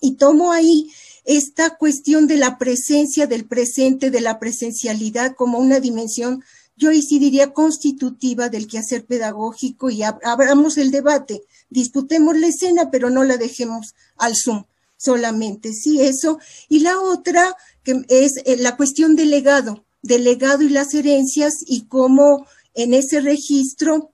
[0.00, 0.90] Y tomo ahí
[1.24, 6.42] esta cuestión de la presencia, del presente, de la presencialidad como una dimensión,
[6.76, 12.90] yo ahí sí diría constitutiva del quehacer pedagógico y abramos el debate, disputemos la escena,
[12.90, 14.64] pero no la dejemos al Zoom
[14.96, 16.38] solamente, sí, eso.
[16.68, 21.54] Y la otra, que es eh, la cuestión del legado, del legado y las herencias
[21.66, 24.10] y cómo en ese registro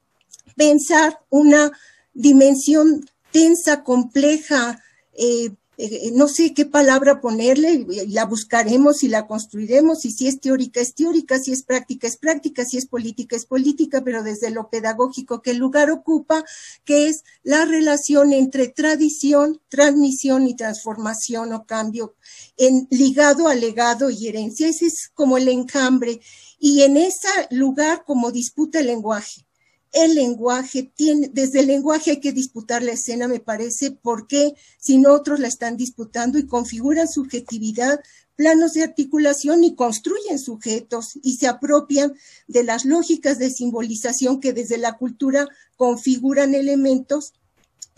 [0.56, 1.72] pensar una
[2.14, 4.82] dimensión tensa, compleja,
[5.14, 10.38] eh, eh, no sé qué palabra ponerle, la buscaremos y la construiremos, y si es
[10.38, 14.50] teórica es teórica, si es práctica es práctica, si es política es política, pero desde
[14.50, 16.44] lo pedagógico que el lugar ocupa,
[16.84, 22.16] que es la relación entre tradición, transmisión y transformación o cambio,
[22.58, 24.68] en, ligado a legado y herencia.
[24.68, 26.20] Ese es como el enjambre.
[26.58, 29.46] Y en ese lugar como disputa el lenguaje
[29.92, 34.98] el lenguaje tiene, desde el lenguaje hay que disputar la escena, me parece, porque si
[34.98, 38.00] no otros la están disputando y configuran subjetividad,
[38.34, 42.14] planos de articulación y construyen sujetos y se apropian
[42.48, 47.34] de las lógicas de simbolización que desde la cultura configuran elementos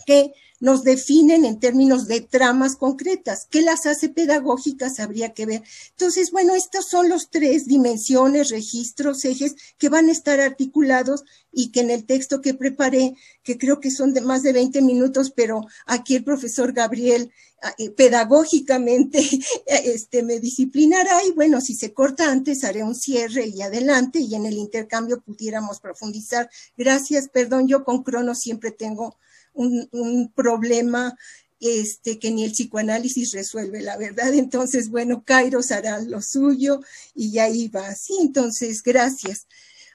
[0.05, 3.47] que nos definen en términos de tramas concretas.
[3.49, 4.99] ¿Qué las hace pedagógicas?
[4.99, 5.63] Habría que ver.
[5.91, 11.71] Entonces, bueno, estas son los tres dimensiones, registros, ejes que van a estar articulados y
[11.71, 15.31] que en el texto que preparé, que creo que son de más de 20 minutos,
[15.35, 19.19] pero aquí el profesor Gabriel ah, eh, pedagógicamente
[19.65, 24.35] este, me disciplinará y bueno, si se corta antes haré un cierre y adelante y
[24.35, 26.49] en el intercambio pudiéramos profundizar.
[26.77, 29.17] Gracias, perdón, yo con Crono siempre tengo
[29.55, 31.17] un, problema
[31.59, 34.33] este, que ni el psicoanálisis resuelve, la verdad.
[34.33, 36.81] Entonces, bueno, Kairos hará lo suyo
[37.13, 37.95] y ahí va.
[37.95, 39.47] Sí, entonces, gracias.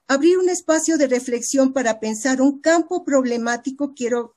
[0.08, 4.36] Abrir un espacio de reflexión para pensar un campo problemático, quiero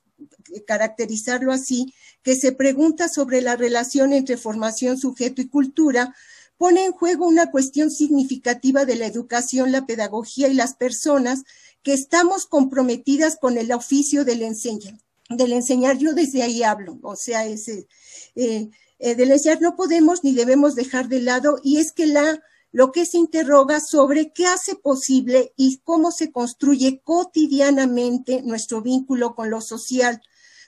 [0.66, 6.14] caracterizarlo así, que se pregunta sobre la relación entre formación, sujeto y cultura,
[6.56, 11.42] pone en juego una cuestión significativa de la educación, la pedagogía y las personas
[11.82, 17.16] que estamos comprometidas con el oficio del enseñanza del enseñar, yo desde ahí hablo, o
[17.16, 17.86] sea, ese,
[18.34, 22.42] eh, eh, del enseñar no podemos ni debemos dejar de lado, y es que la,
[22.72, 29.34] lo que se interroga sobre qué hace posible y cómo se construye cotidianamente nuestro vínculo
[29.34, 30.20] con lo social,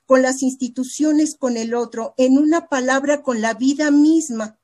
[0.06, 4.58] con las instituciones, con el otro, en una palabra, con la vida misma.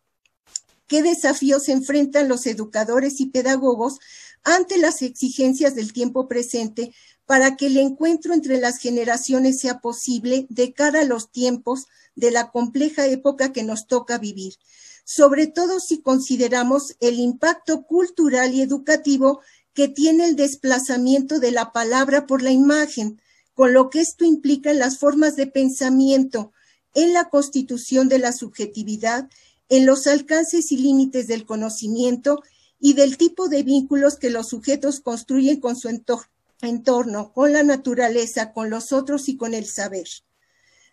[0.86, 3.98] ¿Qué desafíos enfrentan los educadores y pedagogos
[4.44, 6.94] ante las exigencias del tiempo presente
[7.26, 12.30] para que el encuentro entre las generaciones sea posible de cara a los tiempos de
[12.30, 14.54] la compleja época que nos toca vivir,
[15.04, 19.40] sobre todo si consideramos el impacto cultural y educativo
[19.72, 23.20] que tiene el desplazamiento de la palabra por la imagen,
[23.54, 26.52] con lo que esto implica en las formas de pensamiento,
[26.94, 29.28] en la constitución de la subjetividad,
[29.68, 32.42] en los alcances y límites del conocimiento
[32.84, 35.88] y del tipo de vínculos que los sujetos construyen con su
[36.60, 40.08] entorno, con la naturaleza, con los otros y con el saber.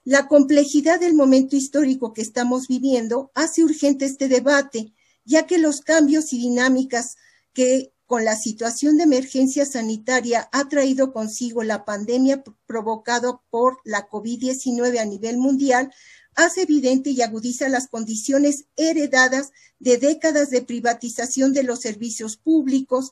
[0.04, 4.94] La complejidad del momento histórico que estamos viviendo hace urgente este debate,
[5.26, 7.18] ya que los cambios y dinámicas
[7.54, 14.08] que con la situación de emergencia sanitaria ha traído consigo la pandemia provocada por la
[14.08, 15.92] COVID-19 a nivel mundial,
[16.36, 23.12] hace evidente y agudiza las condiciones heredadas de décadas de privatización de los servicios públicos,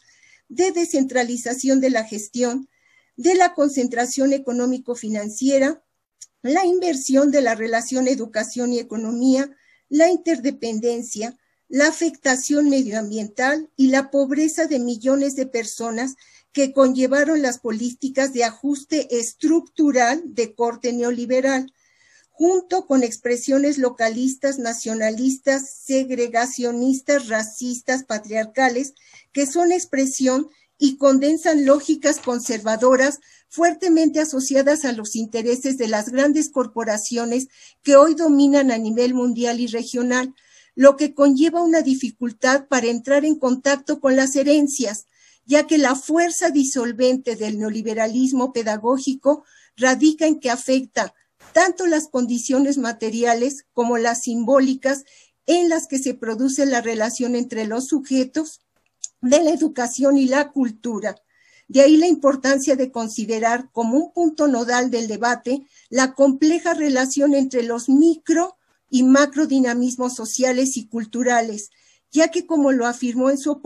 [0.50, 2.70] de descentralización de la gestión,
[3.16, 5.84] de la concentración económico-financiera,
[6.42, 9.56] la inversión de la relación educación y economía,
[9.90, 11.38] la interdependencia,
[11.70, 16.16] la afectación medioambiental y la pobreza de millones de personas
[16.54, 21.74] que conllevaron las políticas de ajuste estructural de corte neoliberal,
[22.38, 28.94] junto con expresiones localistas, nacionalistas, segregacionistas, racistas, patriarcales,
[29.32, 30.48] que son expresión
[30.78, 37.48] y condensan lógicas conservadoras fuertemente asociadas a los intereses de las grandes corporaciones
[37.82, 40.36] que hoy dominan a nivel mundial y regional,
[40.76, 45.08] lo que conlleva una dificultad para entrar en contacto con las herencias,
[45.48, 49.44] ya que la fuerza disolvente del neoliberalismo pedagógico
[49.76, 51.16] radica en que afecta
[51.58, 55.06] tanto las condiciones materiales como las simbólicas
[55.48, 58.62] en las que se produce la relación entre los sujetos
[59.22, 61.16] de la educación y la cultura.
[61.68, 67.34] De ahí la importancia de considerar como un punto nodal del debate la compleja relación
[67.34, 68.56] entre los micro
[68.92, 71.72] y macrodinamismos sociales y culturales,
[72.12, 73.60] ya que como lo afirmó en su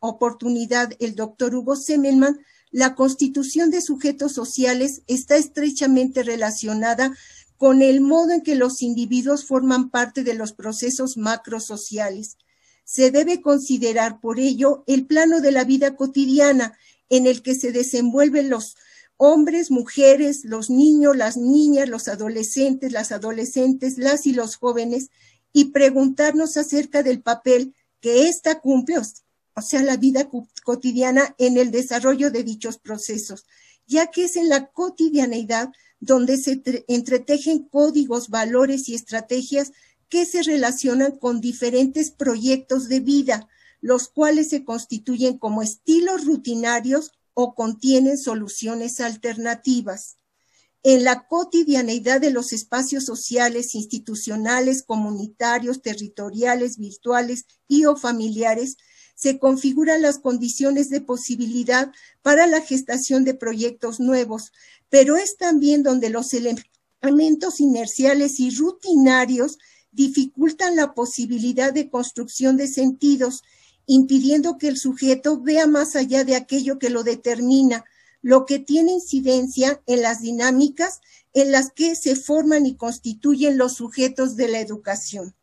[0.00, 2.40] oportunidad el doctor Hugo Semmelman,
[2.74, 7.16] la constitución de sujetos sociales está estrechamente relacionada
[7.56, 12.36] con el modo en que los individuos forman parte de los procesos macrosociales.
[12.82, 16.76] Se debe considerar por ello el plano de la vida cotidiana
[17.10, 18.74] en el que se desenvuelven los
[19.18, 25.10] hombres, mujeres, los niños, las niñas, los adolescentes, las adolescentes, las y los jóvenes,
[25.52, 28.96] y preguntarnos acerca del papel que ésta cumple,
[29.56, 30.28] o sea, la vida
[30.64, 33.46] cotidiana en el desarrollo de dichos procesos,
[33.86, 39.72] ya que es en la cotidianeidad donde se entretejen códigos, valores y estrategias
[40.08, 43.48] que se relacionan con diferentes proyectos de vida,
[43.80, 50.16] los cuales se constituyen como estilos rutinarios o contienen soluciones alternativas.
[50.82, 58.76] En la cotidianeidad de los espacios sociales, institucionales, comunitarios, territoriales, virtuales y o familiares,
[59.14, 64.52] se configuran las condiciones de posibilidad para la gestación de proyectos nuevos,
[64.88, 69.58] pero es también donde los elementos inerciales y rutinarios
[69.92, 73.42] dificultan la posibilidad de construcción de sentidos
[73.86, 77.84] impidiendo que el sujeto vea más allá de aquello que lo determina,
[78.22, 81.00] lo que tiene incidencia en las dinámicas
[81.34, 85.34] en las que se forman y constituyen los sujetos de la educación.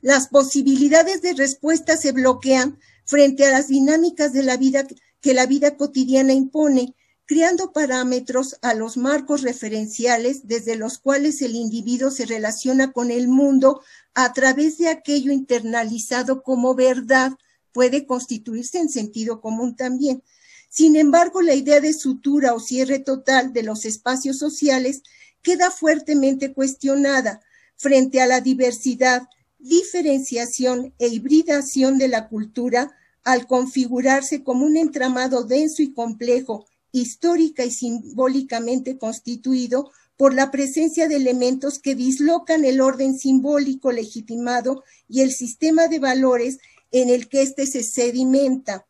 [0.00, 4.86] Las posibilidades de respuesta se bloquean frente a las dinámicas de la vida
[5.20, 6.94] que la vida cotidiana impone,
[7.26, 13.28] creando parámetros a los marcos referenciales desde los cuales el individuo se relaciona con el
[13.28, 13.82] mundo
[14.14, 17.32] a través de aquello internalizado como verdad,
[17.72, 20.22] puede constituirse en sentido común también.
[20.70, 25.02] Sin embargo, la idea de sutura o cierre total de los espacios sociales
[25.42, 27.40] queda fuertemente cuestionada
[27.76, 32.92] frente a la diversidad, diferenciación e hibridación de la cultura
[33.24, 41.08] al configurarse como un entramado denso y complejo, histórica y simbólicamente constituido por la presencia
[41.08, 46.58] de elementos que dislocan el orden simbólico legitimado y el sistema de valores
[46.90, 48.86] en el que éste se sedimenta,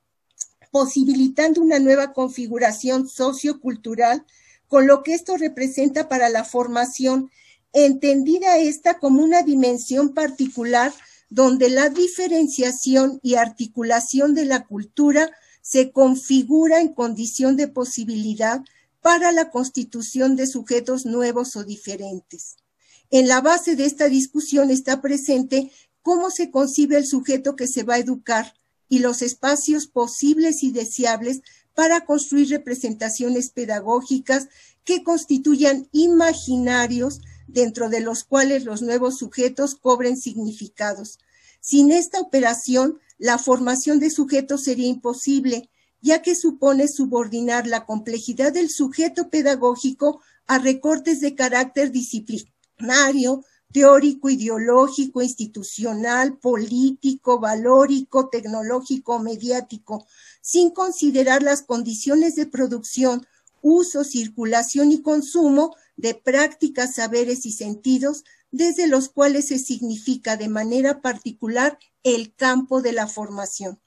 [0.70, 4.24] posibilitando una nueva configuración sociocultural
[4.68, 7.30] con lo que esto representa para la formación,
[7.86, 10.92] entendida esta como una dimensión particular
[11.30, 18.62] donde la diferenciación y articulación de la cultura se configura en condición de posibilidad
[19.02, 22.56] para la constitución de sujetos nuevos o diferentes.
[23.10, 25.70] En la base de esta discusión está presente
[26.02, 28.54] cómo se concibe el sujeto que se va a educar
[28.88, 31.42] y los espacios posibles y deseables
[31.74, 34.48] para construir representaciones pedagógicas
[34.84, 41.18] que constituyan imaginarios dentro de los cuales los nuevos sujetos cobren significados.
[41.60, 45.68] Sin esta operación, la formación de sujetos sería imposible
[46.00, 54.30] ya que supone subordinar la complejidad del sujeto pedagógico a recortes de carácter disciplinario, teórico,
[54.30, 60.06] ideológico, institucional, político, valórico, tecnológico, mediático,
[60.40, 63.26] sin considerar las condiciones de producción,
[63.60, 70.48] uso, circulación y consumo de prácticas, saberes y sentidos desde los cuales se significa de
[70.48, 73.80] manera particular el campo de la formación.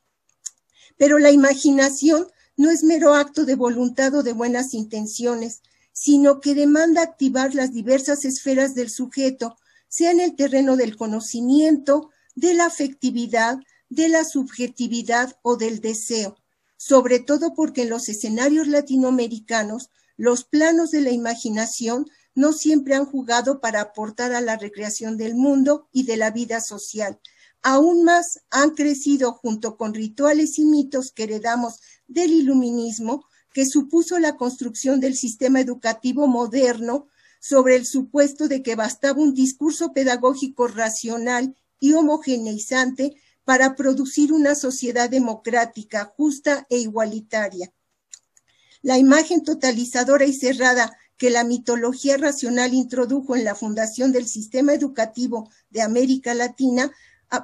[0.98, 5.62] Pero la imaginación no es mero acto de voluntad o de buenas intenciones,
[5.94, 9.58] sino que demanda activar las diversas esferas del sujeto,
[9.88, 13.58] sea en el terreno del conocimiento, de la afectividad,
[13.90, 16.36] de la subjetividad o del deseo,
[16.76, 19.90] sobre todo porque en los escenarios latinoamericanos
[20.22, 22.06] los planos de la imaginación
[22.36, 26.62] no siempre han jugado para aportar a la recreación del mundo y de la vida
[26.62, 27.20] social.
[27.64, 34.20] Aún más han crecido junto con rituales y mitos que heredamos del iluminismo, que supuso
[34.20, 37.08] la construcción del sistema educativo moderno
[37.40, 44.54] sobre el supuesto de que bastaba un discurso pedagógico racional y homogeneizante para producir una
[44.54, 47.74] sociedad democrática, justa e igualitaria.
[48.82, 54.74] La imagen totalizadora y cerrada que la mitología racional introdujo en la fundación del sistema
[54.74, 56.92] educativo de América Latina,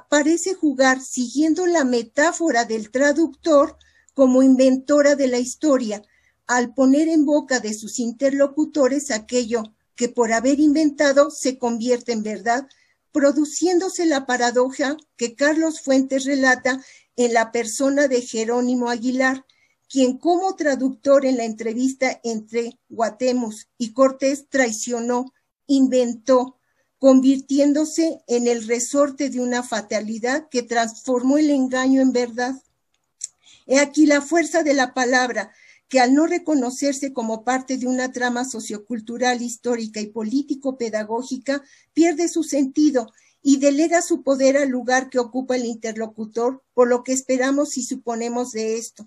[0.08, 3.76] parece jugar, siguiendo la metáfora del traductor,
[4.14, 6.02] como inventora de la historia,
[6.48, 9.62] al poner en boca de sus interlocutores aquello
[9.94, 12.68] que por haber inventado se convierte en verdad,
[13.12, 16.82] produciéndose la paradoja que Carlos Fuentes relata
[17.16, 19.44] en la persona de Jerónimo Aguilar,
[19.88, 25.32] quien como traductor en la entrevista entre Guatemus y Cortés traicionó,
[25.66, 26.58] inventó,
[26.98, 32.54] convirtiéndose en el resorte de una fatalidad que transformó el engaño en verdad.
[33.66, 35.52] He aquí la fuerza de la palabra,
[35.88, 41.62] que al no reconocerse como parte de una trama sociocultural, histórica y político-pedagógica,
[41.94, 43.10] pierde su sentido
[43.42, 47.84] y delega su poder al lugar que ocupa el interlocutor, por lo que esperamos y
[47.84, 49.06] suponemos de esto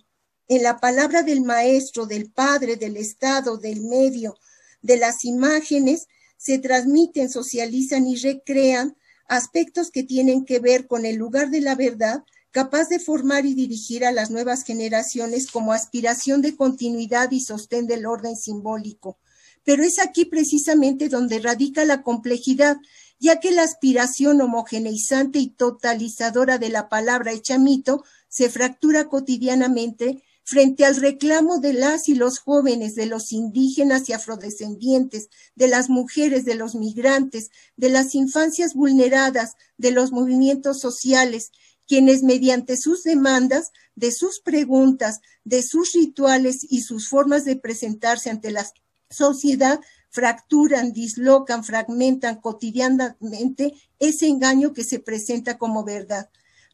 [0.51, 4.37] en la palabra del maestro, del padre, del Estado, del medio,
[4.81, 8.97] de las imágenes, se transmiten, socializan y recrean
[9.29, 13.53] aspectos que tienen que ver con el lugar de la verdad, capaz de formar y
[13.53, 19.19] dirigir a las nuevas generaciones como aspiración de continuidad y sostén del orden simbólico.
[19.63, 22.75] Pero es aquí precisamente donde radica la complejidad,
[23.19, 30.21] ya que la aspiración homogeneizante y totalizadora de la palabra hecha mito se fractura cotidianamente
[30.51, 35.89] frente al reclamo de las y los jóvenes, de los indígenas y afrodescendientes, de las
[35.89, 41.51] mujeres, de los migrantes, de las infancias vulneradas, de los movimientos sociales,
[41.87, 48.29] quienes mediante sus demandas, de sus preguntas, de sus rituales y sus formas de presentarse
[48.29, 48.69] ante la
[49.09, 49.79] sociedad,
[50.09, 56.29] fracturan, dislocan, fragmentan cotidianamente ese engaño que se presenta como verdad.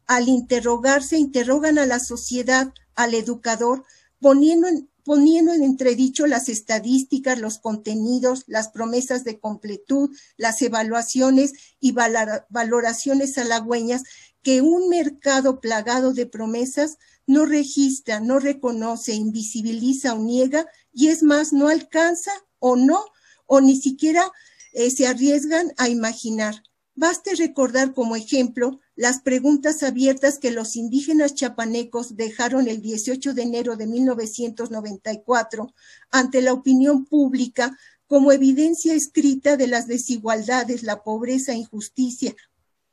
[0.08, 3.84] Al interrogarse, interrogan a la sociedad, al educador,
[4.20, 11.54] poniendo en, poniendo en entredicho las estadísticas, los contenidos, las promesas de completud, las evaluaciones
[11.80, 14.04] y valoraciones halagüeñas
[14.42, 21.24] que un mercado plagado de promesas no registra, no reconoce, invisibiliza o niega y es
[21.24, 23.06] más, no alcanza o no,
[23.46, 24.30] o ni siquiera
[24.74, 26.64] eh, se arriesgan a imaginar.
[27.00, 33.44] Baste recordar como ejemplo las preguntas abiertas que los indígenas chapanecos dejaron el 18 de
[33.44, 35.76] enero de 1994
[36.10, 37.78] ante la opinión pública
[38.08, 42.36] como evidencia escrita de las desigualdades, la pobreza e injusticia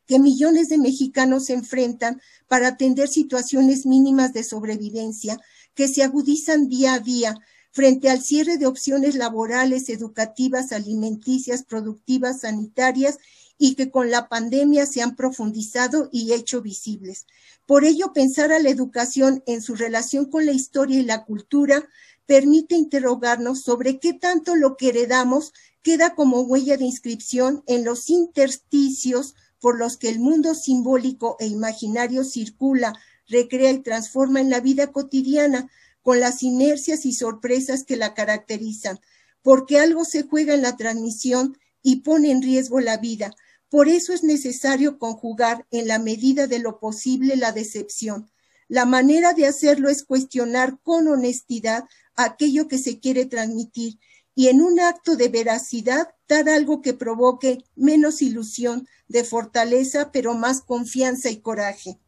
[0.06, 5.40] que millones de mexicanos se enfrentan para atender situaciones mínimas de sobrevivencia
[5.72, 7.34] que se agudizan día a día
[7.72, 13.18] frente al cierre de opciones laborales, educativas, alimenticias, productivas, sanitarias
[13.58, 17.26] y que con la pandemia se han profundizado y hecho visibles.
[17.66, 21.88] Por ello, pensar a la educación en su relación con la historia y la cultura
[22.26, 25.52] permite interrogarnos sobre qué tanto lo que heredamos
[25.82, 31.46] queda como huella de inscripción en los intersticios por los que el mundo simbólico e
[31.46, 32.94] imaginario circula,
[33.26, 35.70] recrea y transforma en la vida cotidiana,
[36.02, 39.00] con las inercias y sorpresas que la caracterizan,
[39.40, 43.34] porque algo se juega en la transmisión y pone en riesgo la vida,
[43.74, 48.30] por eso es necesario conjugar en la medida de lo posible la decepción.
[48.68, 51.82] La manera de hacerlo es cuestionar con honestidad
[52.14, 53.98] aquello que se quiere transmitir
[54.36, 60.34] y en un acto de veracidad dar algo que provoque menos ilusión, de fortaleza, pero
[60.34, 61.98] más confianza y coraje.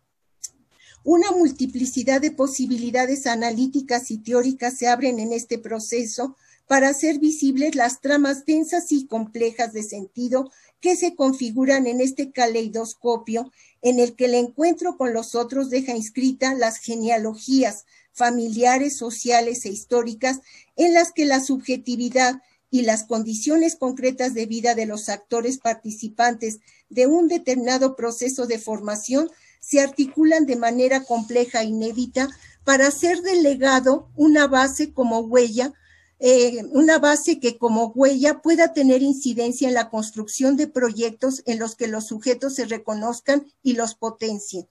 [1.02, 6.36] Una multiplicidad de posibilidades analíticas y teóricas se abren en este proceso
[6.66, 10.50] para hacer visibles las tramas densas y complejas de sentido
[10.80, 13.52] que se configuran en este caleidoscopio
[13.82, 19.68] en el que el encuentro con los otros deja inscrita las genealogías familiares, sociales e
[19.68, 20.40] históricas
[20.76, 26.58] en las que la subjetividad y las condiciones concretas de vida de los actores participantes
[26.88, 32.28] de un determinado proceso de formación se articulan de manera compleja e inédita
[32.64, 35.72] para hacer del legado una base como huella,
[36.18, 41.58] eh, una base que como huella pueda tener incidencia en la construcción de proyectos en
[41.58, 44.66] los que los sujetos se reconozcan y los potencien.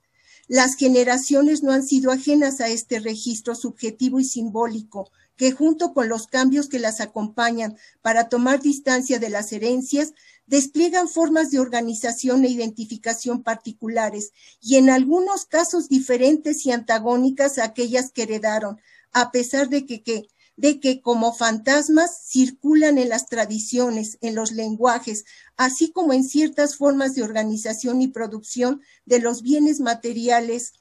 [0.48, 6.08] Las generaciones no han sido ajenas a este registro subjetivo y simbólico, que junto con
[6.08, 10.14] los cambios que las acompañan para tomar distancia de las herencias,
[10.46, 17.64] despliegan formas de organización e identificación particulares y en algunos casos diferentes y antagónicas a
[17.64, 18.80] aquellas que heredaron,
[19.12, 24.52] a pesar de que, que, de que como fantasmas circulan en las tradiciones, en los
[24.52, 25.24] lenguajes,
[25.56, 30.72] así como en ciertas formas de organización y producción de los bienes materiales,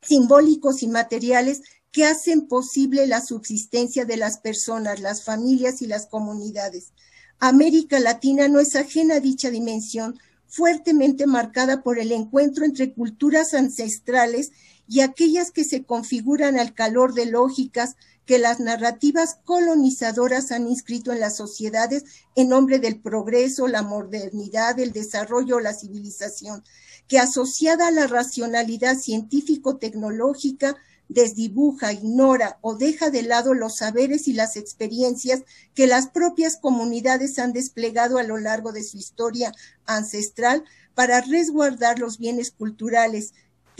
[0.00, 6.06] simbólicos y materiales que hacen posible la subsistencia de las personas, las familias y las
[6.06, 6.92] comunidades.
[7.38, 13.54] América Latina no es ajena a dicha dimensión, fuertemente marcada por el encuentro entre culturas
[13.54, 14.52] ancestrales
[14.92, 21.12] y aquellas que se configuran al calor de lógicas que las narrativas colonizadoras han inscrito
[21.12, 22.04] en las sociedades
[22.36, 26.62] en nombre del progreso, la modernidad, el desarrollo, la civilización,
[27.08, 30.76] que asociada a la racionalidad científico-tecnológica
[31.08, 35.40] desdibuja, ignora o deja de lado los saberes y las experiencias
[35.74, 39.54] que las propias comunidades han desplegado a lo largo de su historia
[39.86, 40.64] ancestral
[40.94, 43.32] para resguardar los bienes culturales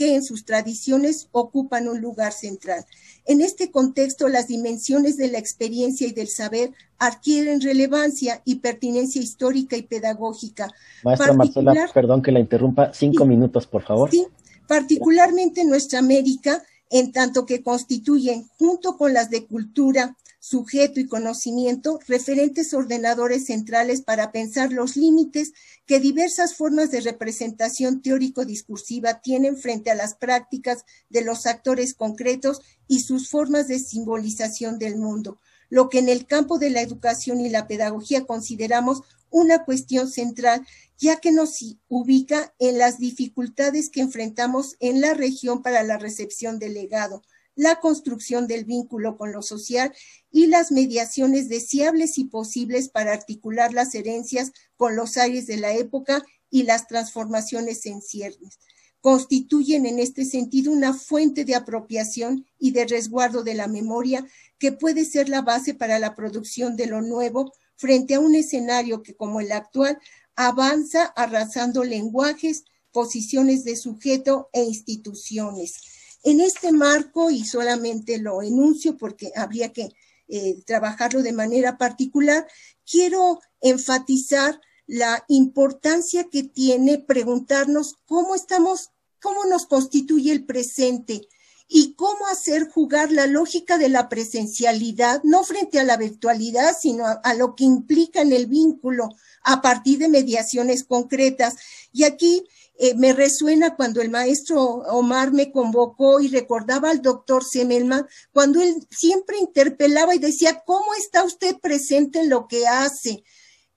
[0.03, 2.85] que en sus tradiciones ocupan un lugar central.
[3.25, 9.21] En este contexto, las dimensiones de la experiencia y del saber adquieren relevancia y pertinencia
[9.21, 10.69] histórica y pedagógica.
[11.05, 14.11] Maestra Marcela, perdón que la interrumpa, cinco minutos, por favor.
[14.11, 14.25] Sí,
[14.67, 21.07] particularmente en nuestra América, en tanto que constituyen, junto con las de cultura, sujeto y
[21.07, 25.53] conocimiento, referentes ordenadores centrales para pensar los límites
[25.85, 32.59] que diversas formas de representación teórico-discursiva tienen frente a las prácticas de los actores concretos
[32.89, 35.39] y sus formas de simbolización del mundo,
[35.69, 40.67] lo que en el campo de la educación y la pedagogía consideramos una cuestión central
[40.97, 46.59] ya que nos ubica en las dificultades que enfrentamos en la región para la recepción
[46.59, 47.23] del legado,
[47.55, 49.93] la construcción del vínculo con lo social
[50.31, 55.73] y las mediaciones deseables y posibles para articular las herencias con los aires de la
[55.73, 58.59] época y las transformaciones en ciernes.
[59.01, 64.25] Constituyen en este sentido una fuente de apropiación y de resguardo de la memoria
[64.57, 69.03] que puede ser la base para la producción de lo nuevo frente a un escenario
[69.03, 69.99] que, como el actual,
[70.35, 76.02] avanza arrasando lenguajes, posiciones de sujeto e instituciones.
[76.23, 79.89] En este marco, y solamente lo enuncio porque habría que
[80.29, 82.47] eh, trabajarlo de manera particular,
[82.89, 91.27] quiero enfatizar la importancia que tiene preguntarnos cómo estamos, cómo nos constituye el presente
[91.67, 97.05] y cómo hacer jugar la lógica de la presencialidad, no frente a la virtualidad, sino
[97.05, 99.09] a lo que implica en el vínculo
[99.43, 101.55] a partir de mediaciones concretas.
[101.91, 102.47] Y aquí
[102.79, 108.61] eh, me resuena cuando el maestro Omar me convocó y recordaba al doctor Semelman, cuando
[108.61, 113.23] él siempre interpelaba y decía, ¿cómo está usted presente en lo que hace?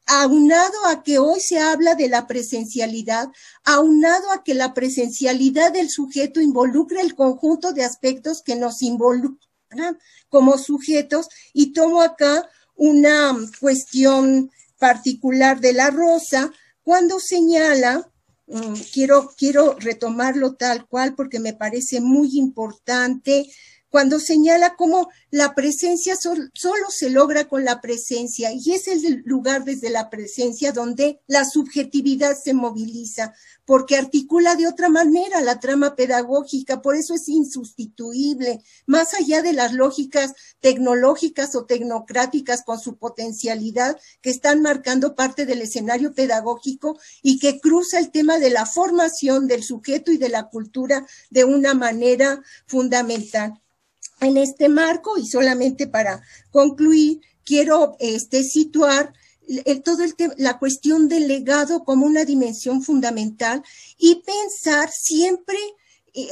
[0.07, 3.29] aunado a que hoy se habla de la presencialidad,
[3.65, 9.99] aunado a que la presencialidad del sujeto involucra el conjunto de aspectos que nos involucran
[10.29, 18.09] como sujetos, y tomo acá una cuestión particular de la rosa cuando señala,
[18.93, 23.51] quiero, quiero retomarlo tal cual porque me parece muy importante,
[23.97, 29.65] cuando señala cómo la presencia solo se logra con la presencia y es el lugar
[29.65, 33.33] desde la presencia donde la subjetividad se moviliza,
[33.65, 39.55] porque articula de otra manera la trama pedagógica, por eso es insustituible, más allá de
[39.55, 46.99] las lógicas tecnológicas o tecnocráticas con su potencialidad que están marcando parte del escenario pedagógico
[47.23, 51.45] y que cruza el tema de la formación del sujeto y de la cultura de
[51.45, 53.63] una manera fundamental
[54.21, 59.13] en este marco y solamente para concluir, quiero este, situar
[59.65, 63.63] el, todo el la cuestión del legado como una dimensión fundamental
[63.97, 65.57] y pensar siempre,
[66.15, 66.31] eh,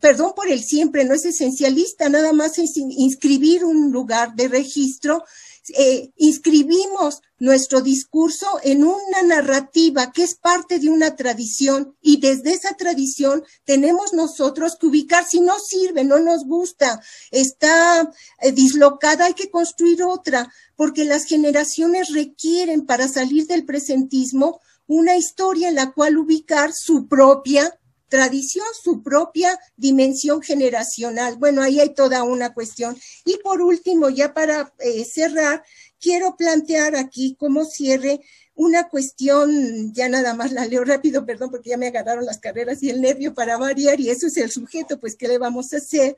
[0.00, 5.24] perdón por el siempre, no es esencialista, nada más es inscribir un lugar de registro
[5.68, 12.52] eh, inscribimos nuestro discurso en una narrativa que es parte de una tradición y desde
[12.52, 17.00] esa tradición tenemos nosotros que ubicar si no sirve, no nos gusta,
[17.30, 18.10] está
[18.40, 25.16] eh, dislocada, hay que construir otra, porque las generaciones requieren para salir del presentismo una
[25.16, 27.78] historia en la cual ubicar su propia
[28.12, 31.36] tradición, su propia dimensión generacional.
[31.38, 32.94] Bueno, ahí hay toda una cuestión.
[33.24, 35.64] Y por último, ya para eh, cerrar,
[35.98, 38.20] quiero plantear aquí como cierre
[38.54, 42.82] una cuestión, ya nada más la leo rápido, perdón, porque ya me agarraron las carreras
[42.82, 45.78] y el nervio para variar, y eso es el sujeto, pues, ¿qué le vamos a
[45.78, 46.14] hacer?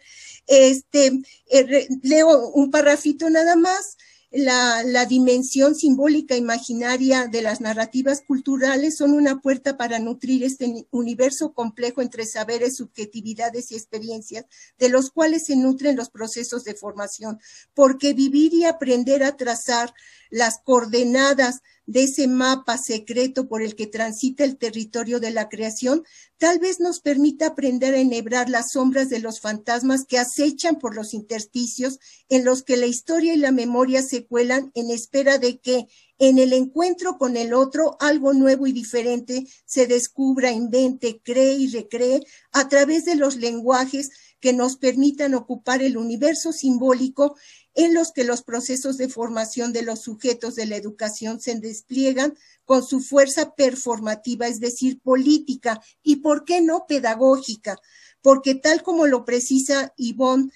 [0.48, 1.12] Este,
[1.46, 3.96] eh, leo un parrafito nada más
[4.34, 11.52] la, dimensión simbólica imaginaria de las narrativas culturales son una puerta para nutrir este universo
[11.52, 17.38] complejo entre saberes, subjetividades y experiencias, de los cuales se nutren los procesos de formación,
[17.74, 19.94] porque vivir y aprender a trazar
[20.30, 26.02] las coordenadas de ese mapa secreto por el que transita el territorio de la creación,
[26.38, 30.94] tal vez nos permita aprender a enhebrar las sombras de los fantasmas que acechan por
[30.94, 35.58] los intersticios en los que la historia y la memoria se cuelan en espera de
[35.58, 35.86] que,
[36.18, 41.68] en el encuentro con el otro, algo nuevo y diferente se descubra, invente, cree y
[41.68, 42.20] recree
[42.52, 44.10] a través de los lenguajes
[44.44, 47.34] que nos permitan ocupar el universo simbólico
[47.72, 52.36] en los que los procesos de formación de los sujetos de la educación se despliegan
[52.66, 57.78] con su fuerza performativa, es decir, política y, ¿por qué no, pedagógica?
[58.20, 60.50] Porque tal como lo precisa Yvonne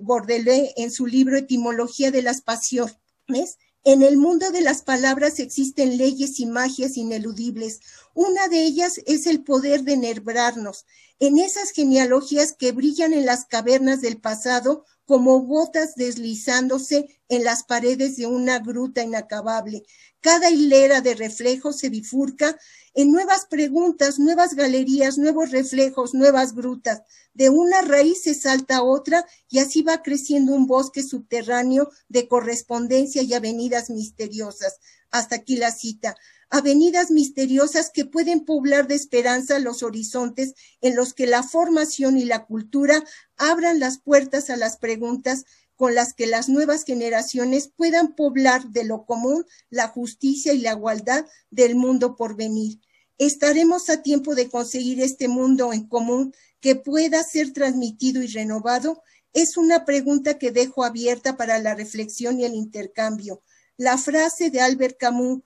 [0.00, 5.98] Bordelais en su libro Etimología de las Pasiones, en el mundo de las palabras existen
[5.98, 7.80] leyes y magias ineludibles.
[8.16, 10.86] Una de ellas es el poder de enervarnos.
[11.18, 17.64] En esas genealogías que brillan en las cavernas del pasado como gotas deslizándose en las
[17.64, 19.82] paredes de una gruta inacabable.
[20.22, 22.58] Cada hilera de reflejos se bifurca
[22.94, 27.02] en nuevas preguntas, nuevas galerías, nuevos reflejos, nuevas grutas.
[27.34, 33.20] De una raíz se salta otra y así va creciendo un bosque subterráneo de correspondencia
[33.20, 34.78] y avenidas misteriosas.
[35.10, 36.16] Hasta aquí la cita
[36.50, 42.24] avenidas misteriosas que pueden poblar de esperanza los horizontes en los que la formación y
[42.24, 43.02] la cultura
[43.36, 45.44] abran las puertas a las preguntas
[45.76, 50.72] con las que las nuevas generaciones puedan poblar de lo común la justicia y la
[50.72, 52.80] igualdad del mundo por venir.
[53.18, 59.02] ¿Estaremos a tiempo de conseguir este mundo en común que pueda ser transmitido y renovado?
[59.32, 63.42] Es una pregunta que dejo abierta para la reflexión y el intercambio.
[63.76, 65.42] La frase de Albert Camus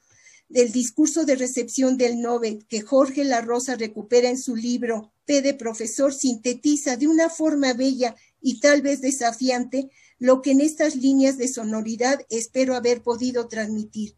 [0.50, 5.42] del discurso de recepción del Nobel que Jorge La Rosa recupera en su libro P
[5.42, 10.96] de profesor sintetiza de una forma bella y tal vez desafiante lo que en estas
[10.96, 14.16] líneas de sonoridad espero haber podido transmitir.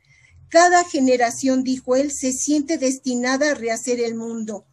[0.48, 4.64] Cada generación, dijo él, se siente destinada a rehacer el mundo.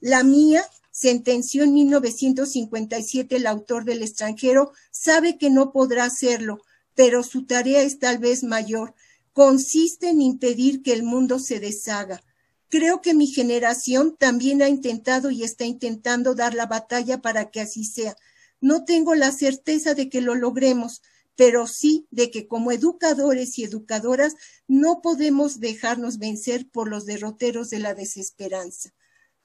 [0.00, 6.60] La mía, sentenció en 1957 el autor del extranjero, sabe que no podrá hacerlo,
[6.94, 8.94] pero su tarea es tal vez mayor
[9.38, 12.20] consiste en impedir que el mundo se deshaga.
[12.68, 17.60] Creo que mi generación también ha intentado y está intentando dar la batalla para que
[17.60, 18.16] así sea.
[18.60, 21.02] No tengo la certeza de que lo logremos,
[21.36, 24.34] pero sí de que como educadores y educadoras
[24.66, 28.92] no podemos dejarnos vencer por los derroteros de la desesperanza.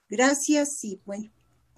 [0.08, 1.30] Gracias y bueno,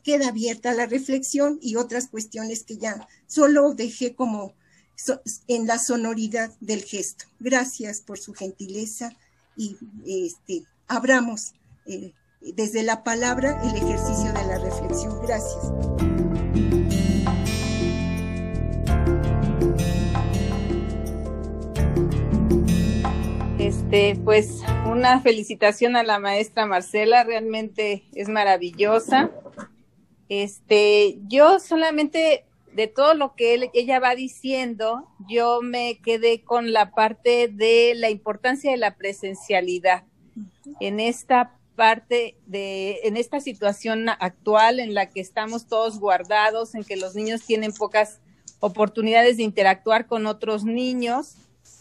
[0.03, 4.55] queda abierta la reflexión y otras cuestiones que ya solo dejé como
[5.49, 7.27] en la sonoridad del gesto.
[7.39, 9.13] Gracias por su gentileza
[9.57, 9.77] y
[10.07, 11.53] este, abramos
[11.87, 15.21] eh, desde la palabra el ejercicio de la reflexión.
[15.23, 15.73] Gracias.
[23.59, 29.31] Este, pues una felicitación a la maestra Marcela, realmente es maravillosa.
[30.29, 32.45] Este, yo solamente
[32.77, 38.11] de todo lo que ella va diciendo, yo me quedé con la parte de la
[38.11, 40.05] importancia de la presencialidad
[40.81, 46.85] en esta parte de, en esta situación actual en la que estamos todos guardados, en
[46.85, 48.21] que los niños tienen pocas
[48.61, 51.37] oportunidades de interactuar con otros niños.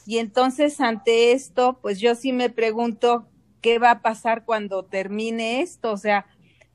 [0.05, 3.27] Y entonces ante esto, pues yo sí me pregunto
[3.59, 6.25] qué va a pasar cuando termine esto, o sea,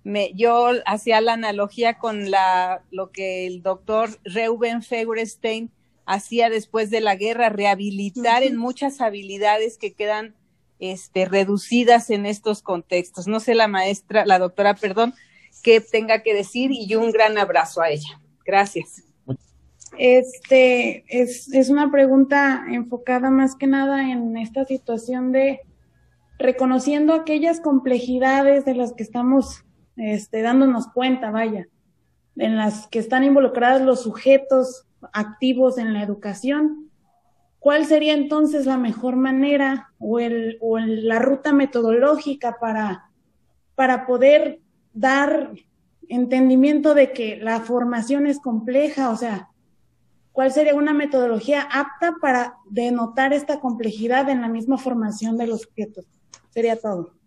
[0.05, 5.71] me, yo hacía la analogía con la, lo que el doctor Reuben Feuerstein
[6.07, 10.35] hacía después de la guerra, rehabilitar en muchas habilidades que quedan
[10.79, 13.27] este, reducidas en estos contextos.
[13.27, 15.15] No sé la maestra, la doctora, perdón,
[15.63, 18.21] qué tenga que decir y un gran abrazo a ella.
[18.45, 19.05] Gracias.
[19.99, 25.61] Este es, es una pregunta enfocada más que nada en esta situación de
[26.39, 29.65] reconociendo aquellas complejidades de las que estamos
[30.01, 31.69] este, dándonos cuenta, vaya,
[32.37, 36.91] en las que están involucrados los sujetos activos en la educación.
[37.59, 43.11] ¿Cuál sería entonces la mejor manera o, el, o la ruta metodológica para,
[43.75, 44.61] para poder
[44.95, 45.53] dar
[46.09, 49.11] entendimiento de que la formación es compleja?
[49.11, 49.51] O sea,
[50.33, 55.63] ¿cuál sería una metodología apta para denotar esta complejidad en la misma formación de los
[55.63, 56.07] sujetos?
[56.49, 57.20] Sería todo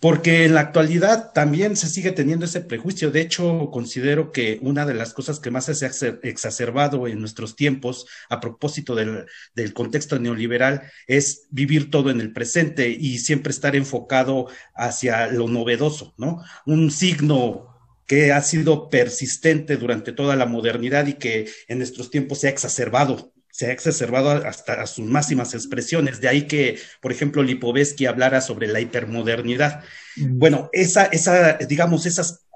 [0.00, 3.10] porque en la actualidad también se sigue teniendo ese prejuicio.
[3.10, 5.90] De hecho, considero que una de las cosas que más se ha
[6.22, 9.26] exacerbado en nuestros tiempos a propósito del,
[9.74, 16.14] contexto neoliberal es vivir todo en el presente y siempre estar enfocado hacia lo novedoso,
[16.16, 16.42] ¿no?
[16.64, 17.68] Un signo
[18.06, 22.50] que ha sido persistente durante toda la modernidad y que en nuestros tiempos se ha
[22.50, 26.18] exacerbado se ha exacerbado hasta sus máximas expresiones.
[26.18, 29.84] De ahí que, por ejemplo, Lipovetsky hablara sobre la hipermodernidad.
[30.16, 30.38] Mm.
[30.38, 32.46] Bueno, esa, esa, digamos, esas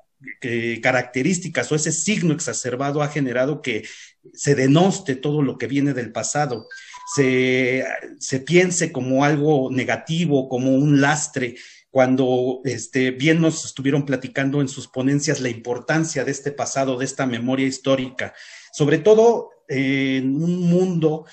[0.41, 3.87] eh, características o ese signo exacerbado ha generado que
[4.33, 6.69] se denoste todo lo que viene del pasado,
[7.15, 7.85] se,
[8.19, 11.57] se piense como algo negativo, como un lastre,
[11.91, 17.05] cuando este, bien nos estuvieron platicando en sus ponencias la importancia de este pasado, de
[17.05, 18.33] esta memoria histórica,
[18.73, 21.27] sobre todo en un mundo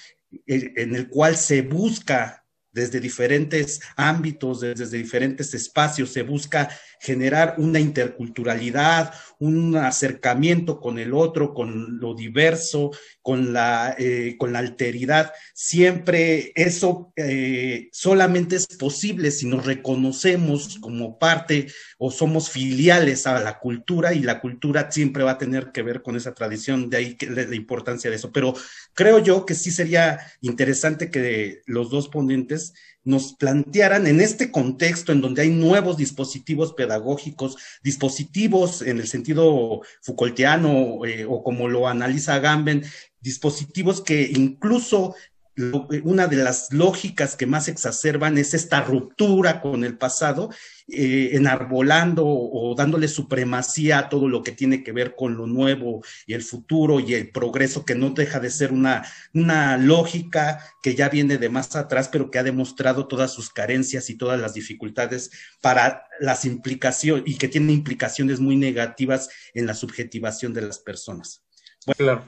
[0.47, 6.69] eh, en el cual se busca desde diferentes ámbitos, desde diferentes espacios, se busca
[7.01, 12.91] generar una interculturalidad, un acercamiento con el otro, con lo diverso,
[13.21, 15.31] con la, eh, con la alteridad.
[15.53, 21.67] Siempre eso eh, solamente es posible si nos reconocemos como parte
[21.97, 26.01] o somos filiales a la cultura y la cultura siempre va a tener que ver
[26.01, 28.31] con esa tradición, de ahí la importancia de eso.
[28.31, 28.53] Pero
[28.93, 35.11] creo yo que sí sería interesante que los dos ponentes nos plantearan en este contexto
[35.11, 41.87] en donde hay nuevos dispositivos pedagógicos, dispositivos en el sentido Foucaultiano eh, o como lo
[41.87, 42.83] analiza Gamben,
[43.19, 45.15] dispositivos que incluso
[45.57, 50.49] una de las lógicas que más exacerban es esta ruptura con el pasado,
[50.87, 56.03] eh, enarbolando o dándole supremacía a todo lo que tiene que ver con lo nuevo
[56.25, 60.95] y el futuro y el progreso, que no deja de ser una, una lógica que
[60.95, 64.53] ya viene de más atrás, pero que ha demostrado todas sus carencias y todas las
[64.53, 65.31] dificultades
[65.61, 71.43] para las implicaciones y que tiene implicaciones muy negativas en la subjetivación de las personas.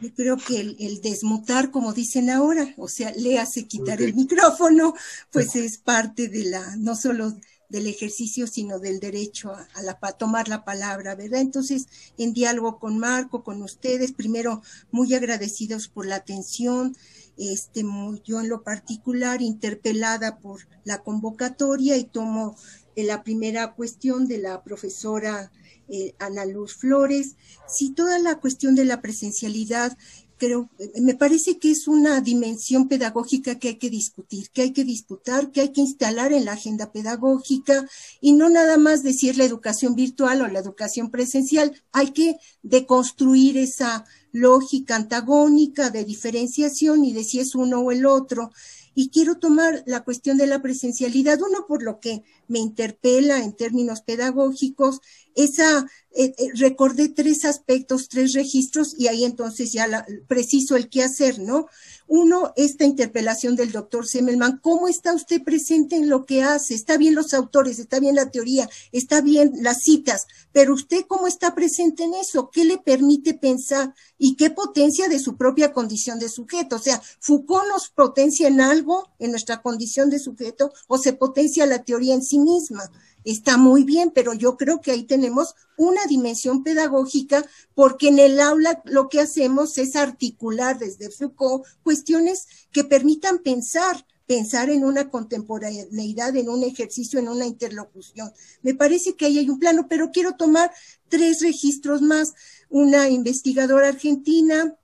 [0.02, 4.96] Yo creo que el, desmutar, como dicen ahora, o sea, le hace quitar el micrófono,
[5.32, 7.36] pues es parte de la, no solo
[7.70, 11.42] del ejercicio, sino del derecho a, la, tomar la palabra, ¿verdad?
[11.42, 11.88] Entonces,
[12.18, 16.96] en diálogo con Marco, con ustedes, primero, muy agradecidos por la atención,
[17.38, 17.84] este,
[18.24, 22.56] yo en lo particular, interpelada por la convocatoria y tomo
[22.96, 25.52] eh, la primera cuestión de la profesora
[25.90, 27.36] eh, Ana Luz Flores,
[27.68, 29.98] si toda la cuestión de la presencialidad,
[30.38, 30.70] creo,
[31.02, 35.52] me parece que es una dimensión pedagógica que hay que discutir, que hay que disputar,
[35.52, 37.88] que hay que instalar en la agenda pedagógica
[38.20, 43.58] y no nada más decir la educación virtual o la educación presencial, hay que deconstruir
[43.58, 48.52] esa lógica antagónica de diferenciación y de si es uno o el otro.
[48.96, 53.54] Y quiero tomar la cuestión de la presencialidad, uno por lo que me interpela en
[53.54, 55.02] términos pedagógicos,
[55.36, 61.04] esa, eh, eh, recordé tres aspectos, tres registros, y ahí entonces ya preciso el qué
[61.04, 61.68] hacer, ¿no?
[62.08, 66.76] Uno, esta interpelación del doctor Semmelman, ¿cómo está usted presente en lo que hace?
[66.76, 71.28] Está bien los autores, está bien la teoría, está bien las citas, pero usted cómo
[71.28, 72.52] está presente en eso?
[72.52, 73.96] ¿Qué le permite pensar?
[74.18, 76.76] ¿Y qué potencia de su propia condición de sujeto?
[76.76, 81.66] O sea, ¿Foucault nos potencia en algo, en nuestra condición de sujeto, o se potencia
[81.66, 82.92] la teoría en sí misma?
[83.24, 87.46] Está muy bien, pero yo creo que ahí tenemos una dimensión pedagógica
[87.76, 94.06] porque en el aula lo que hacemos es articular desde Foucault cuestiones que permitan pensar,
[94.26, 98.32] pensar en una contemporaneidad, en un ejercicio, en una interlocución.
[98.62, 100.72] Me parece que ahí hay un plano, pero quiero tomar
[101.10, 102.34] tres registros más.
[102.70, 104.76] Una investigadora argentina,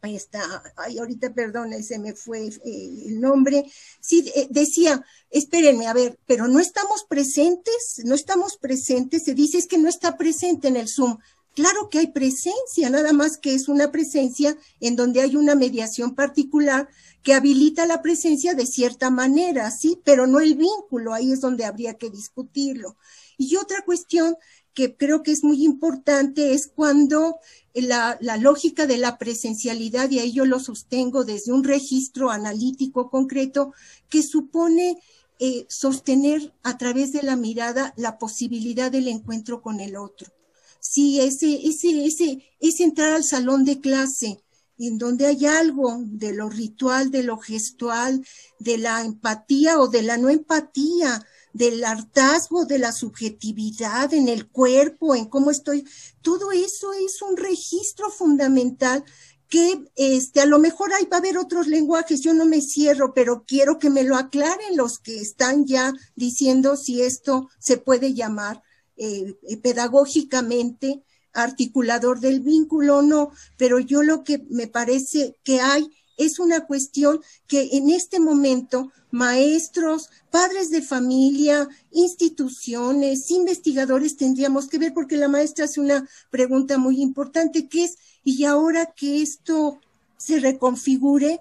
[0.00, 3.64] ahí está, ay, ahorita perdón, se me fue eh, el nombre,
[4.00, 9.58] sí, eh, decía, espérenme, a ver, pero no estamos presentes, no estamos presentes, se dice
[9.58, 11.18] es que no está presente en el Zoom.
[11.54, 16.14] Claro que hay presencia, nada más que es una presencia en donde hay una mediación
[16.14, 16.88] particular
[17.24, 21.64] que habilita la presencia de cierta manera, sí, pero no el vínculo, ahí es donde
[21.64, 22.96] habría que discutirlo.
[23.36, 24.36] Y otra cuestión
[24.78, 27.40] que creo que es muy importante es cuando
[27.74, 33.72] la, lógica de la presencialidad, y ahí yo lo sostengo desde un registro analítico concreto,
[34.08, 34.96] que supone
[35.40, 40.32] eh, sostener a través de la mirada la posibilidad del encuentro con el otro.
[40.78, 44.44] Sí, ese, ese, ese, es entrar al salón de clase,
[44.78, 48.24] en donde hay algo de lo ritual, de lo gestual,
[48.60, 54.48] de la empatía o de la no empatía, del hartazgo, de la subjetividad en el
[54.48, 55.86] cuerpo, en cómo estoy.
[56.22, 59.04] Todo eso es un registro fundamental
[59.48, 63.14] que este, a lo mejor ahí va a haber otros lenguajes, yo no me cierro,
[63.14, 68.12] pero quiero que me lo aclaren los que están ya diciendo si esto se puede
[68.12, 68.62] llamar
[68.96, 75.60] eh, eh, pedagógicamente articulador del vínculo o no, pero yo lo que me parece que
[75.60, 75.88] hay
[76.18, 84.78] es una cuestión que en este momento maestros, padres de familia, instituciones, investigadores tendríamos que
[84.78, 89.80] ver porque la maestra hace una pregunta muy importante que es, y ahora que esto
[90.18, 91.40] se reconfigure,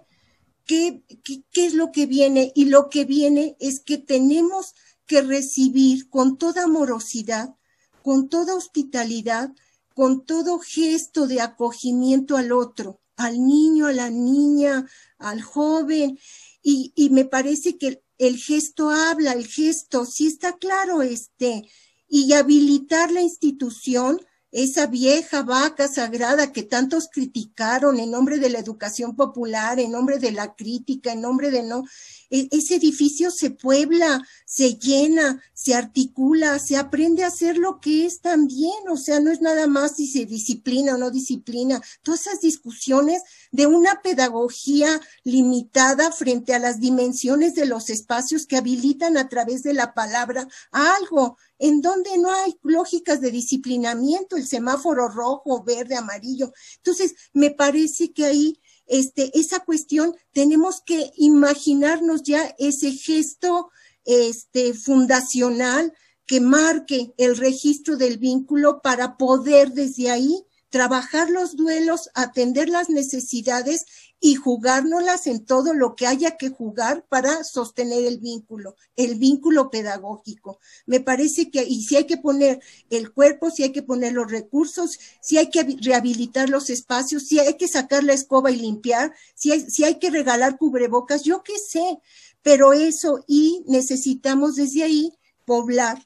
[0.65, 2.51] ¿qué, qué, qué es lo que viene?
[2.55, 4.75] Y lo que viene es que tenemos
[5.05, 7.55] que recibir con toda amorosidad,
[8.03, 9.51] con toda hospitalidad,
[9.95, 14.88] con todo gesto de acogimiento al otro, al niño, a la niña,
[15.18, 16.18] al joven.
[16.61, 21.70] Y, y me parece que el gesto habla, el gesto, sí está claro este,
[22.07, 24.20] y habilitar la institución
[24.51, 30.19] esa vieja vaca sagrada que tantos criticaron en nombre de la educación popular, en nombre
[30.19, 31.83] de la crítica, en nombre de no,
[32.29, 38.05] e, ese edificio se puebla, se llena, se articula, se aprende a hacer lo que
[38.05, 42.27] es también, o sea, no es nada más si se disciplina o no disciplina, todas
[42.27, 49.17] esas discusiones de una pedagogía limitada frente a las dimensiones de los espacios que habilitan
[49.17, 55.07] a través de la palabra algo, en donde no hay lógicas de disciplinamiento, el semáforo
[55.07, 56.53] rojo, verde, amarillo.
[56.77, 63.69] Entonces, me parece que ahí este, esa cuestión tenemos que imaginarnos ya ese gesto
[64.05, 65.93] este, fundacional
[66.25, 72.89] que marque el registro del vínculo para poder desde ahí trabajar los duelos, atender las
[72.89, 73.85] necesidades
[74.20, 79.70] y jugárnoslas en todo lo que haya que jugar para sostener el vínculo, el vínculo
[79.70, 80.59] pedagógico.
[80.86, 82.59] Me parece que, y si hay que poner
[82.89, 87.39] el cuerpo, si hay que poner los recursos, si hay que rehabilitar los espacios, si
[87.39, 91.43] hay que sacar la escoba y limpiar, si hay, si hay que regalar cubrebocas, yo
[91.43, 91.99] qué sé,
[92.41, 95.13] pero eso y necesitamos desde ahí
[95.45, 96.05] poblar,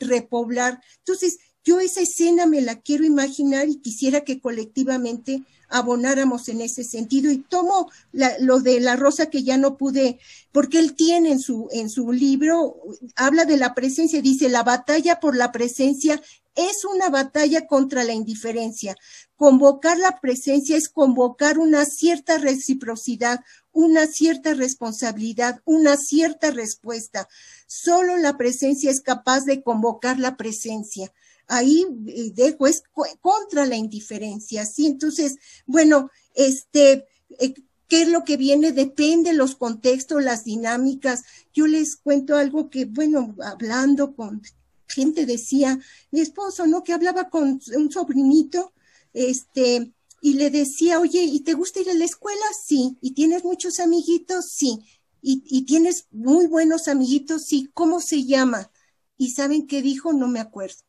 [0.00, 0.80] repoblar.
[0.98, 5.44] Entonces, yo esa escena me la quiero imaginar y quisiera que colectivamente
[5.74, 7.32] abonáramos en ese sentido.
[7.32, 10.20] Y tomo lo de la rosa que ya no pude,
[10.52, 12.76] porque él tiene en su, en su libro,
[13.16, 16.22] habla de la presencia, dice, la batalla por la presencia
[16.54, 18.94] es una batalla contra la indiferencia.
[19.34, 23.40] Convocar la presencia es convocar una cierta reciprocidad,
[23.72, 27.28] una cierta responsabilidad, una cierta respuesta.
[27.66, 31.12] Solo la presencia es capaz de convocar la presencia
[31.48, 32.82] ahí eh, dejo, es
[33.20, 34.86] contra la indiferencia, ¿sí?
[34.86, 35.36] Entonces,
[35.66, 37.06] bueno, este,
[37.38, 37.54] eh,
[37.88, 38.72] ¿qué es lo que viene?
[38.72, 41.22] Depende los contextos, las dinámicas.
[41.52, 44.42] Yo les cuento algo que, bueno, hablando con
[44.86, 45.78] gente decía,
[46.10, 46.84] mi esposo, ¿no?
[46.84, 48.72] Que hablaba con un sobrinito,
[49.12, 52.44] este, y le decía, oye, ¿y te gusta ir a la escuela?
[52.64, 52.96] Sí.
[53.00, 54.50] ¿Y tienes muchos amiguitos?
[54.50, 54.80] Sí.
[55.20, 57.44] ¿Y, y tienes muy buenos amiguitos?
[57.44, 57.70] Sí.
[57.74, 58.70] ¿Cómo se llama?
[59.18, 60.12] ¿Y saben qué dijo?
[60.12, 60.84] No me acuerdo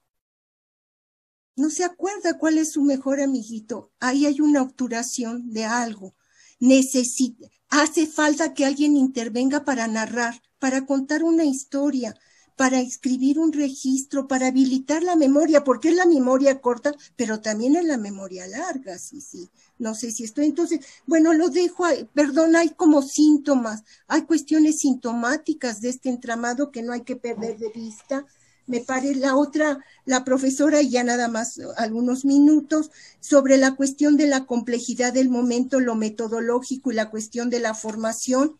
[1.56, 3.92] no se acuerda cuál es su mejor amiguito.
[4.00, 6.16] Ahí hay una obturación de algo.
[6.60, 12.16] Necesita, hace falta que alguien intervenga para narrar, para contar una historia,
[12.56, 17.76] para escribir un registro, para habilitar la memoria, porque es la memoria corta, pero también
[17.76, 19.50] es la memoria larga, sí, sí.
[19.78, 25.82] No sé si estoy, entonces, bueno, lo dejo, perdón, hay como síntomas, hay cuestiones sintomáticas
[25.82, 28.26] de este entramado que no hay que perder de vista
[28.68, 34.18] me parece la otra, la profesora, y ya nada más algunos minutos, sobre la cuestión
[34.18, 38.58] de la complejidad del momento, lo metodológico y la cuestión de la formación.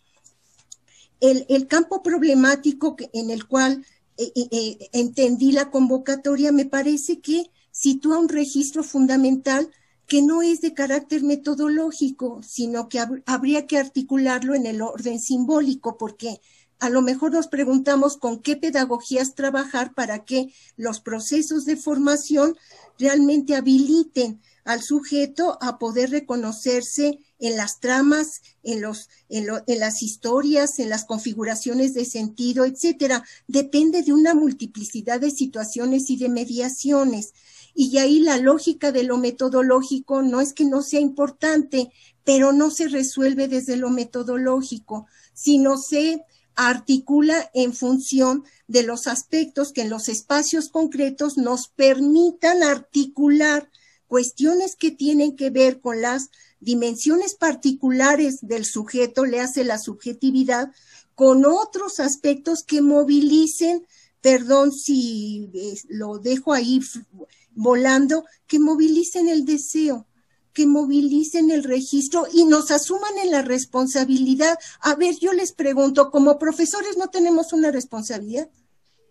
[1.20, 3.86] El, el campo problemático en el cual
[4.18, 9.70] eh, eh, eh, entendí la convocatoria me parece que sitúa un registro fundamental
[10.08, 15.98] que no es de carácter metodológico, sino que habría que articularlo en el orden simbólico,
[15.98, 16.40] porque
[16.80, 22.56] a lo mejor nos preguntamos con qué pedagogías trabajar para que los procesos de formación
[23.00, 29.48] realmente habiliten al sujeto a poder reconocerse en las tramas, en, los, en,
[29.80, 33.24] las historias, en las configuraciones de sentido, etcétera.
[33.48, 37.34] Depende de una multiplicidad de situaciones y de mediaciones.
[37.76, 41.92] Y ahí la lógica de lo metodológico no es que no sea importante,
[42.24, 46.24] pero no se resuelve desde lo metodológico, sino se
[46.56, 53.70] articula en función de los aspectos que en los espacios concretos nos permitan articular
[54.08, 56.30] cuestiones que tienen que ver con las
[56.60, 60.72] dimensiones particulares del sujeto, le hace la subjetividad,
[61.14, 63.86] con otros aspectos que movilicen,
[64.22, 66.82] perdón si eh, lo dejo ahí
[67.52, 70.08] volando, que movilicen el deseo,
[70.56, 74.58] que movilicen el registro y nos asuman en la responsabilidad.
[74.80, 78.50] A ver, yo les pregunto, como profesores no tenemos una responsabilidad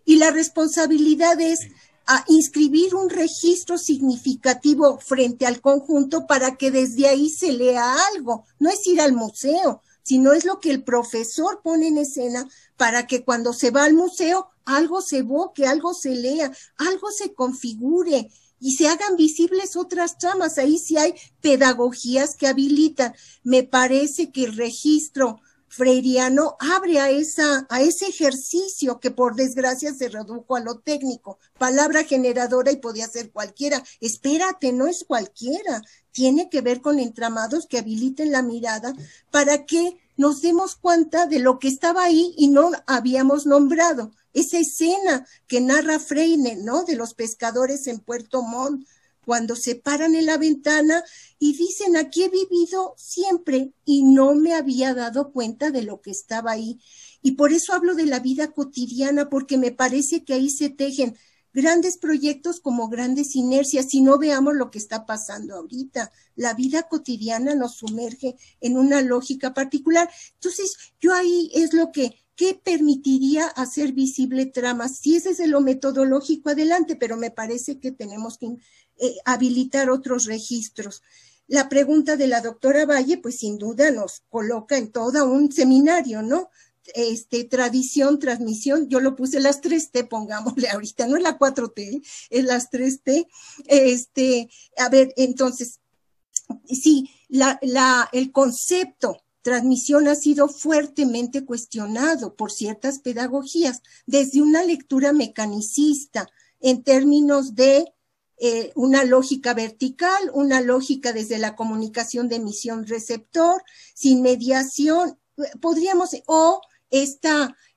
[0.03, 1.59] y la responsabilidad es
[2.07, 8.45] a inscribir un registro significativo frente al conjunto para que desde ahí se lea algo.
[8.59, 13.05] No es ir al museo, sino es lo que el profesor pone en escena para
[13.07, 18.31] que cuando se va al museo algo se evoque, algo se lea, algo se configure
[18.59, 20.57] y se hagan visibles otras tramas.
[20.57, 23.13] Ahí sí hay pedagogías que habilitan.
[23.43, 29.93] Me parece que el registro freiriano abre a, esa, a ese ejercicio que por desgracia
[29.93, 31.37] se redujo a lo técnico.
[31.57, 33.83] Palabra generadora y podía ser cualquiera.
[33.99, 35.81] Espérate, no es cualquiera.
[36.11, 38.93] Tiene que ver con entramados que habiliten la mirada
[39.31, 44.11] para que nos demos cuenta de lo que estaba ahí y no habíamos nombrado.
[44.35, 46.83] Esa escena que narra Freine, ¿no?
[46.83, 48.85] De los pescadores en Puerto Montt,
[49.25, 51.03] cuando se paran en la ventana
[51.39, 56.11] y dicen, aquí he vivido siempre y no me había dado cuenta de lo que
[56.11, 56.79] estaba ahí.
[57.21, 61.17] Y por eso hablo de la vida cotidiana, porque me parece que ahí se tejen
[61.53, 66.11] grandes proyectos como grandes inercias, si no veamos lo que está pasando ahorita.
[66.35, 70.09] La vida cotidiana nos sumerge en una lógica particular.
[70.33, 74.97] Entonces, yo ahí es lo que ¿qué permitiría hacer visible tramas?
[74.97, 78.47] Si es desde lo metodológico, adelante, pero me parece que tenemos que
[78.97, 81.01] eh, habilitar otros registros.
[81.47, 86.21] La pregunta de la doctora Valle, pues sin duda nos coloca en todo un seminario,
[86.21, 86.49] ¿no?
[86.93, 92.05] Este, tradición, transmisión, yo lo puse las tres T, pongámosle ahorita, no es la 4T,
[92.29, 93.27] es las tres T.
[93.65, 95.79] Este, a ver, entonces,
[96.65, 104.63] sí, la, la, el concepto transmisión ha sido fuertemente cuestionado por ciertas pedagogías, desde una
[104.63, 106.27] lectura mecanicista
[106.59, 107.93] en términos de
[108.39, 113.61] eh, una lógica vertical, una lógica desde la comunicación de emisión-receptor,
[113.93, 115.19] sin mediación,
[115.61, 117.29] podríamos, o este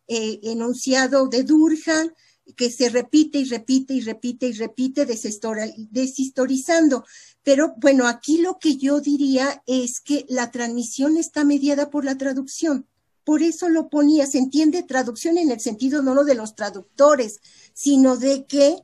[0.06, 2.12] enunciado de Durkheim,
[2.56, 7.04] que se repite y repite y repite y repite deshistorizando.
[7.48, 12.18] Pero bueno, aquí lo que yo diría es que la transmisión está mediada por la
[12.18, 12.86] traducción.
[13.24, 17.40] Por eso lo ponía, se entiende traducción en el sentido no de los traductores,
[17.72, 18.76] sino de que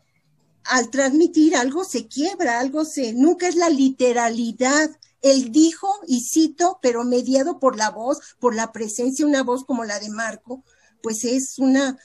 [0.65, 4.89] al transmitir algo se quiebra, algo se, nunca es la literalidad.
[5.21, 9.85] Él dijo, y cito, pero mediado por la voz, por la presencia, una voz como
[9.85, 10.65] la de Marco,
[11.05, 11.99] pues es una,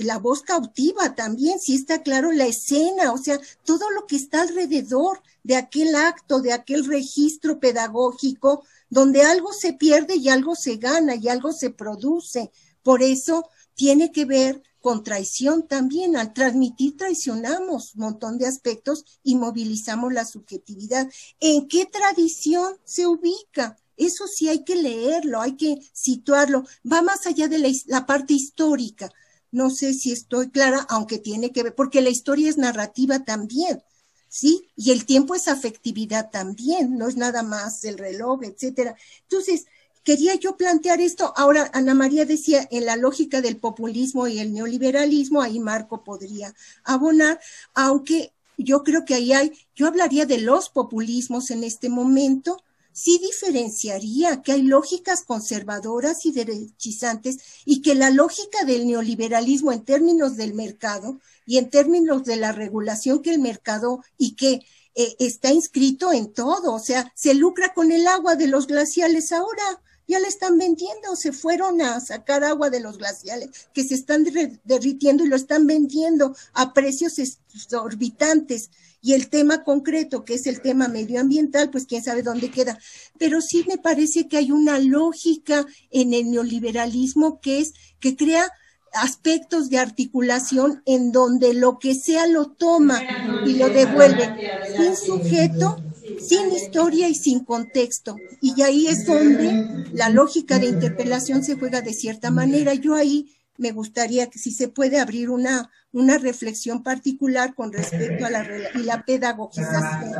[0.00, 4.42] la voz cautiva también, si está claro la escena, o sea, todo lo que está
[4.42, 10.76] alrededor de aquel acto, de aquel registro pedagógico, donde algo se pierde y algo se
[10.76, 12.52] gana y algo se produce.
[12.82, 16.14] Por eso tiene que ver con traición también.
[16.14, 21.10] Al transmitir traicionamos un montón de aspectos y movilizamos la subjetividad.
[21.40, 23.78] ¿En qué tradición se ubica?
[23.96, 26.64] Eso sí hay que leerlo, hay que situarlo.
[26.90, 29.10] Va más allá de la, parte histórica.
[29.50, 33.82] No sé si estoy clara, aunque tiene que ver, porque la historia es narrativa también.
[34.28, 34.70] ¿sí?
[34.76, 38.96] Y el tiempo es afectividad también, no es nada más el reloj, etcétera.
[39.22, 39.66] Entonces,
[40.04, 41.32] quería yo plantear esto.
[41.36, 46.54] Ahora, Ana María decía, en la lógica del populismo y el neoliberalismo, ahí Marco podría
[46.84, 47.40] abonar,
[47.74, 52.62] aunque yo creo que ahí hay, yo hablaría de los populismos en este momento,
[52.92, 59.84] sí diferenciaría que hay lógicas conservadoras y derechizantes y que la lógica del neoliberalismo en
[59.84, 64.60] términos del mercado y en términos de la regulación que el mercado y que
[64.94, 69.32] eh, está inscrito en todo, o sea, se lucra con el agua de los glaciales
[69.32, 69.80] ahora
[70.12, 74.26] ya la están vendiendo, se fueron a sacar agua de los glaciales que se están
[74.64, 78.70] derritiendo y lo están vendiendo a precios exorbitantes.
[79.00, 82.78] Y el tema concreto, que es el tema medioambiental, pues quién sabe dónde queda.
[83.18, 88.48] Pero sí me parece que hay una lógica en el neoliberalismo que es que crea
[88.92, 93.00] aspectos de articulación en donde lo que sea lo toma
[93.46, 94.52] y lo devuelve.
[94.78, 95.82] Un sujeto
[96.26, 98.16] sin historia y sin contexto.
[98.40, 102.74] Y ahí es donde la lógica de interpelación se juega de cierta manera.
[102.74, 108.26] Yo ahí me gustaría que si se puede abrir una, una reflexión particular con respecto
[108.26, 110.12] a la, y la pedagogización.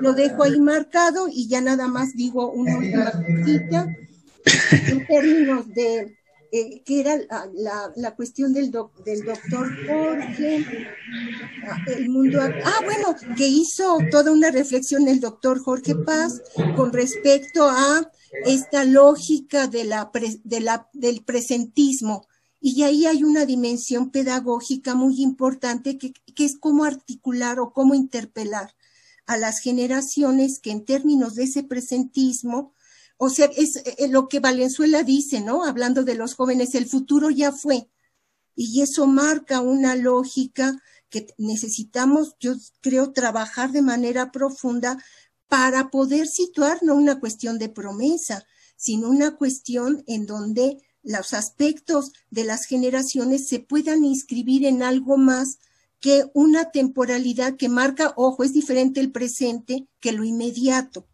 [0.00, 3.88] Lo dejo ahí marcado y ya nada más digo una última cosita
[4.88, 6.19] en términos de
[6.52, 7.16] eh, que era
[7.54, 8.72] la, la, cuestión del,
[9.04, 10.66] del doctor Jorge,
[11.68, 16.42] ah, el mundo, ah, bueno, que hizo toda una reflexión el doctor Jorge Paz
[16.76, 18.10] con respecto a
[18.44, 20.10] esta lógica de la,
[20.42, 22.26] de la, del presentismo.
[22.60, 27.94] Y ahí hay una dimensión pedagógica muy importante que, que es cómo articular o cómo
[27.94, 28.74] interpelar
[29.26, 32.74] a las generaciones que en términos de ese presentismo
[33.22, 35.66] o sea, es eh, lo que Valenzuela dice, ¿no?
[35.66, 37.90] Hablando de los jóvenes, el futuro ya fue.
[38.56, 45.04] Y eso marca una lógica que necesitamos, yo creo, trabajar de manera profunda
[45.48, 48.46] para poder situar no una cuestión de promesa,
[48.76, 55.18] sino una cuestión en donde los aspectos de las generaciones se puedan inscribir en algo
[55.18, 55.58] más
[56.00, 61.09] que una temporalidad que marca, ojo, es diferente el presente que lo inmediato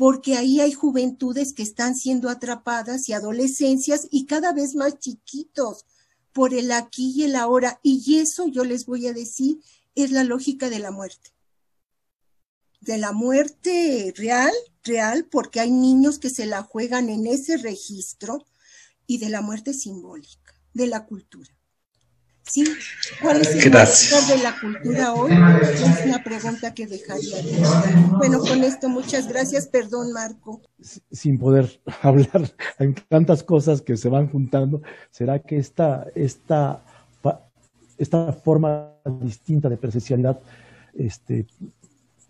[0.00, 5.84] porque ahí hay juventudes que están siendo atrapadas y adolescencias y cada vez más chiquitos
[6.32, 7.80] por el aquí y el ahora.
[7.82, 9.60] Y eso yo les voy a decir
[9.94, 11.34] es la lógica de la muerte.
[12.80, 18.46] De la muerte real, real, porque hay niños que se la juegan en ese registro,
[19.06, 21.54] y de la muerte simbólica, de la cultura.
[22.50, 22.64] ¿Sí?
[23.22, 24.28] ¿Cuál es el Gracias.
[24.28, 25.30] de la cultura hoy?
[25.62, 27.36] Es una pregunta que dejaría.
[28.18, 29.68] Bueno, con esto muchas gracias.
[29.68, 30.60] Perdón, Marco.
[31.12, 34.82] Sin poder hablar, hay tantas cosas que se van juntando.
[35.10, 36.82] ¿Será que esta, esta,
[37.96, 40.40] esta forma distinta de presencialidad
[40.94, 41.46] este,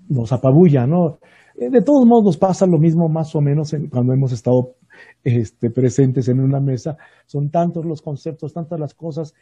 [0.06, 1.18] nos apabulla, ¿no?
[1.56, 4.74] Eh, de todos modos pasa lo mismo más o menos cuando hemos estado
[5.24, 6.96] este, presentes en una mesa.
[7.26, 9.34] Son tantos los conceptos, tantas las cosas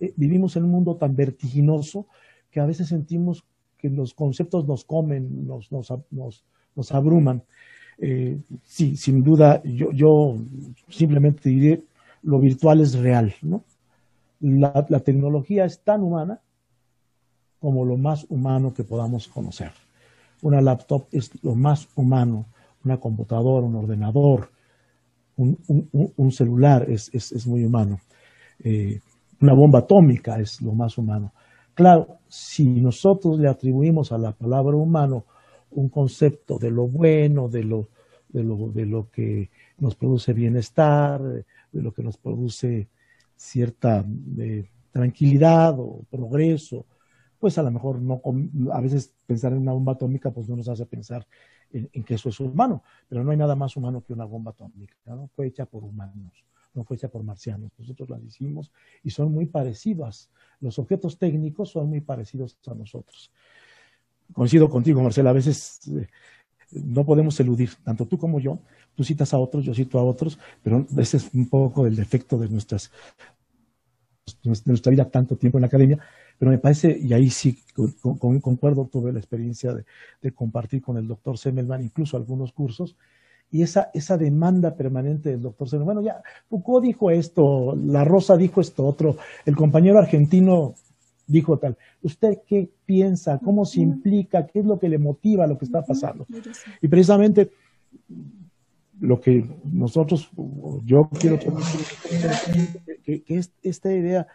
[0.00, 2.06] eh, vivimos en un mundo tan vertiginoso
[2.50, 3.44] que a veces sentimos
[3.78, 7.42] que los conceptos nos comen, nos, nos, nos, abruman.
[7.98, 10.36] Eh, sí, sin duda, yo, yo
[10.88, 11.82] simplemente diré,
[12.22, 13.64] lo virtual es real, ¿no?
[14.40, 16.40] La, la tecnología es tan humana
[17.58, 19.72] como lo más humano que podamos conocer.
[20.42, 22.46] Una laptop es lo más humano,
[22.84, 24.50] una computadora, un ordenador,
[25.36, 28.00] un, un, un celular es, es, es, muy humano.
[28.58, 29.00] Eh,
[29.40, 31.32] una bomba atómica es lo más humano.
[31.74, 35.26] Claro, si nosotros le atribuimos a la palabra humano
[35.70, 37.88] un concepto de lo bueno, de lo,
[38.28, 42.88] de lo, de lo que nos produce bienestar, de lo que nos produce
[43.36, 44.04] cierta
[44.38, 46.86] eh, tranquilidad o progreso,
[47.38, 48.22] pues a lo mejor no,
[48.72, 51.26] a veces pensar en una bomba atómica pues no nos hace pensar
[51.78, 54.50] en, en, que eso es humano, pero no hay nada más humano que una bomba
[54.52, 55.28] atómica, ¿no?
[55.34, 56.46] Fue hecha por humanos
[56.76, 58.70] no fue hecha por marcianos, nosotros las hicimos
[59.02, 60.28] y son muy parecidas.
[60.60, 63.32] Los objetos técnicos son muy parecidos a nosotros.
[64.32, 66.06] Coincido contigo, Marcela, a veces eh,
[66.72, 68.58] no podemos eludir, tanto tú como yo,
[68.94, 72.38] tú citas a otros, yo cito a otros, pero ese es un poco el defecto
[72.38, 72.92] de nuestras
[74.42, 76.00] de nuestra vida tanto tiempo en la academia,
[76.38, 77.58] pero me parece, y ahí sí
[78.08, 79.84] concuerdo, tuve la experiencia de,
[80.22, 82.96] de compartir con el doctor Semmelman incluso algunos cursos,
[83.50, 85.84] y esa, esa demanda permanente del doctor Seno.
[85.84, 90.74] Bueno, ya Foucault dijo esto, La Rosa dijo esto otro, el compañero argentino
[91.26, 91.76] dijo tal.
[92.02, 93.38] ¿Usted qué piensa?
[93.38, 94.46] ¿Cómo se implica?
[94.46, 96.26] ¿Qué es lo que le motiva lo que está pasando?
[96.82, 97.50] Y precisamente
[99.00, 100.28] lo que nosotros,
[100.84, 104.26] yo quiero que, que es esta idea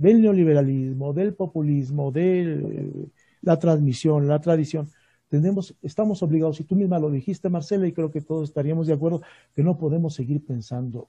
[0.00, 3.10] del neoliberalismo, del populismo, de
[3.42, 4.88] la transmisión, la tradición,
[5.28, 8.94] tenemos, estamos obligados, y tú misma lo dijiste, Marcela, y creo que todos estaríamos de
[8.94, 9.20] acuerdo,
[9.54, 11.08] que no podemos seguir pensando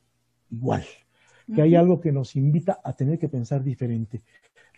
[0.51, 0.84] igual,
[1.55, 4.22] que hay algo que nos invita a tener que pensar diferente.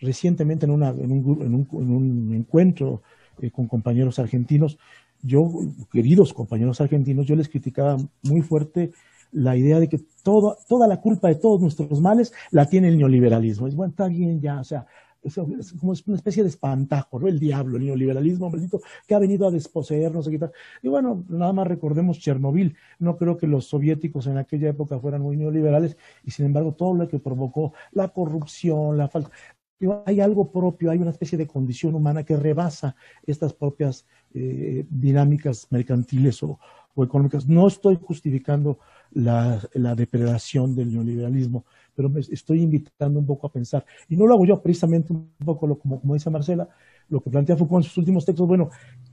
[0.00, 3.02] Recientemente en, una, en, un, en, un, en un, encuentro
[3.40, 4.78] eh, con compañeros argentinos,
[5.22, 5.50] yo,
[5.90, 8.92] queridos compañeros argentinos, yo les criticaba muy fuerte
[9.34, 12.98] la idea de que todo, toda la culpa de todos nuestros males la tiene el
[12.98, 13.66] neoliberalismo.
[13.66, 14.86] Es bueno, está bien ya, o sea,
[15.24, 17.28] es, como una especie de espantajo, ¿no?
[17.28, 20.52] El diablo, el neoliberalismo maldito, que ha venido a desposeernos, a quitar.
[20.82, 22.76] Y bueno, nada más recordemos Chernobyl.
[22.98, 26.94] No creo que los soviéticos en aquella época fueran muy neoliberales y sin embargo todo
[26.94, 29.30] lo que provocó la corrupción, la falta.
[30.06, 32.94] Hay algo propio, hay una especie de condición humana que rebasa
[33.26, 36.58] estas propias eh, dinámicas mercantiles o,
[36.94, 37.46] o económicas.
[37.48, 38.78] No estoy justificando
[39.12, 39.60] la,
[39.96, 41.64] depredación del neoliberalismo,
[41.94, 43.84] pero me estoy invitando un poco a pensar.
[44.08, 46.68] Y no lo hago yo, precisamente un poco lo, como, como dice Marcela,
[47.08, 48.46] lo que plantea Foucault en sus últimos textos.
[48.46, 48.70] Bueno,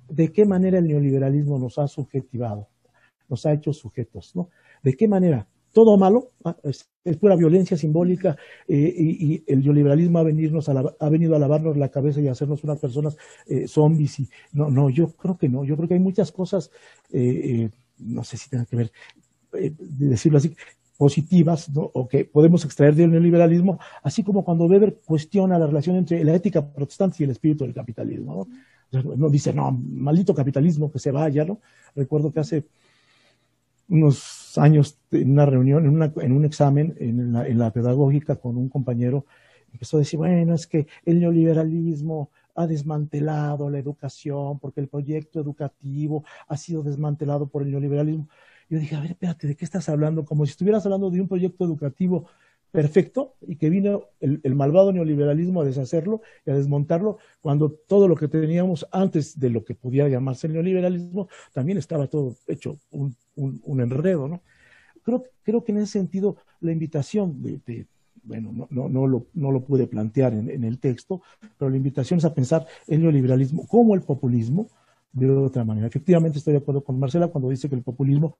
[0.09, 2.67] de qué manera el neoliberalismo nos ha subjetivado,
[3.29, 4.49] nos ha hecho sujetos, ¿no?
[4.83, 5.47] ¿De qué manera?
[5.73, 8.37] Todo malo, ah, es, pura violencia simbólica
[8.67, 12.63] eh, y, el neoliberalismo ha, venirnos ha venido a lavarnos la cabeza y a hacernos
[12.63, 13.17] unas personas
[13.47, 14.19] eh, zombies.
[14.19, 15.63] Y, no, no, yo creo que no.
[15.63, 16.71] Yo creo que hay muchas cosas,
[17.11, 18.91] eh, no sé si tengan que ver,
[19.79, 20.55] decirlo así,
[20.97, 26.23] positivas o que podemos extraer del neoliberalismo, así como cuando Weber cuestiona la relación entre
[26.23, 28.47] la ética protestante y el espíritu del capitalismo.
[28.91, 29.15] ¿no?
[29.15, 31.59] no dice, no, maldito capitalismo, que se vaya, ¿no?
[31.95, 32.65] Recuerdo que hace
[33.91, 38.69] unos años en una reunión, en, un examen en la, en la, pedagógica con un
[38.69, 39.25] compañero,
[39.73, 45.41] empezó a decir, bueno, es que el neoliberalismo ha desmantelado la educación porque el proyecto
[45.41, 48.29] educativo ha sido desmantelado por el neoliberalismo.
[48.69, 50.23] Yo dije, a ver, espérate, ¿de qué estás hablando?
[50.23, 52.27] Como si estuvieras hablando de un proyecto educativo
[52.71, 58.15] perfecto y que vino el, malvado neoliberalismo a deshacerlo y a desmontarlo cuando todo lo
[58.15, 63.15] que teníamos antes de lo que podía llamarse el neoliberalismo también estaba todo hecho un,
[63.81, 64.41] enredo, ¿no?
[65.03, 67.87] Creo, creo que en ese sentido la invitación de,
[68.23, 71.21] bueno, no, no, no, lo, no lo pude plantear en, en, el texto,
[71.57, 74.69] pero la invitación es a pensar el neoliberalismo como el populismo,
[75.13, 75.87] de otra manera.
[75.87, 78.37] Efectivamente estoy de acuerdo con Marcela cuando dice que el populismo,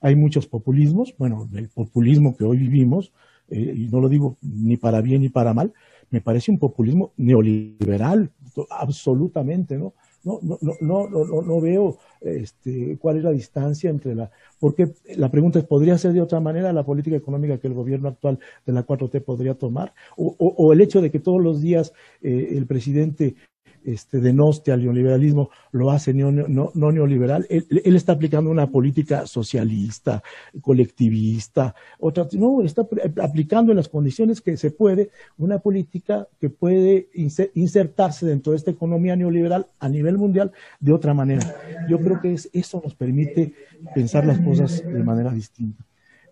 [0.00, 3.12] hay muchos populismos, bueno, el populismo que hoy vivimos,
[3.50, 5.72] eh, y no lo digo ni para bien ni para mal,
[6.10, 8.30] me parece un populismo neoliberal,
[8.70, 9.92] absolutamente, ¿no?
[10.24, 14.30] No, no, no, no, no, veo este, cuál es la distancia entre la...
[14.58, 18.08] Porque la pregunta es, ¿podría ser de otra manera la política económica que el gobierno
[18.08, 19.94] actual de la 4T podría tomar?
[20.16, 23.36] O, el hecho de que todos los días eh, el presidente
[23.84, 26.32] este, denoste al neoliberalismo, lo hace no,
[26.74, 27.46] neoliberal.
[27.48, 30.22] Él, está aplicando una política socialista,
[30.60, 32.86] colectivista, otra, no, está
[33.22, 37.08] aplicando en las condiciones que se puede una política que puede
[37.54, 41.54] insertarse dentro de esta economía neoliberal a nivel mundial de otra manera.
[41.88, 43.54] Yo creo que eso nos permite
[43.94, 45.84] pensar las cosas de manera distinta.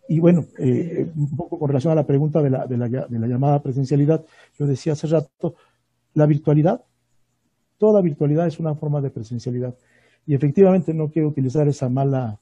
[0.09, 3.61] Y bueno, eh, un poco con relación a la pregunta de la, de la llamada
[3.61, 4.25] presencialidad,
[4.59, 5.57] yo decía hace rato,
[6.15, 6.83] la virtualidad
[7.79, 9.75] Toda virtualidad es una forma de presencialidad.
[10.27, 12.39] Y efectivamente no quiero utilizar esa mala,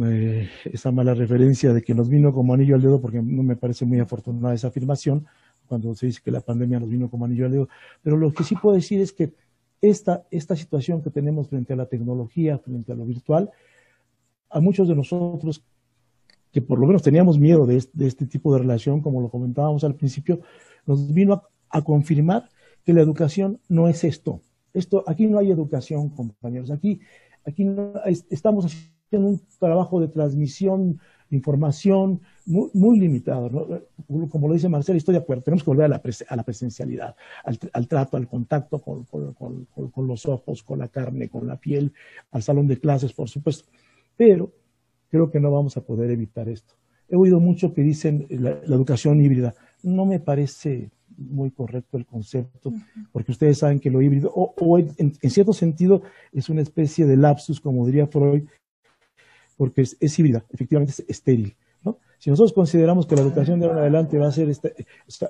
[0.00, 3.56] eh, esa mala referencia de que nos vino como anillo al dedo, porque no me
[3.56, 5.26] parece muy afortunada esa afirmación,
[5.66, 7.68] cuando se dice que la pandemia nos vino como anillo al dedo.
[8.02, 9.32] Pero lo que sí puedo decir es que
[9.80, 13.50] esta, esta situación que tenemos frente a la tecnología, frente a lo virtual,
[14.50, 15.62] a muchos de nosotros
[16.52, 19.94] que por lo menos teníamos miedo de este, tipo de relación, como lo comentábamos al
[19.94, 20.40] principio,
[20.86, 22.48] nos vino a confirmar
[22.88, 24.40] que la educación no es esto.
[24.72, 26.70] Esto, aquí no hay educación, compañeros.
[26.70, 27.00] Aquí,
[27.44, 27.66] aquí
[28.30, 30.98] estamos haciendo un trabajo de transmisión
[31.28, 33.82] de información muy, limitado.
[34.30, 35.42] Como lo dice Marcela, estoy de acuerdo.
[35.42, 39.06] Tenemos que volver a la, a la presencialidad, al, trato, al contacto con,
[40.08, 41.92] los ojos, con la carne, con la piel,
[42.30, 43.70] al salón de clases, por supuesto.
[44.16, 44.50] Pero
[45.10, 46.72] creo que no vamos a poder evitar esto.
[47.10, 49.54] He oído mucho que dicen la educación híbrida.
[49.82, 52.72] No me parece muy correcto el concepto,
[53.12, 57.60] porque ustedes saben que lo híbrido, o, en, cierto sentido, es una especie de lapsus,
[57.60, 58.44] como diría Freud,
[59.56, 61.56] porque es, híbrida, efectivamente es estéril.
[61.82, 61.98] ¿no?
[62.18, 64.74] Si nosotros consideramos que la educación de ahora en adelante va a ser este,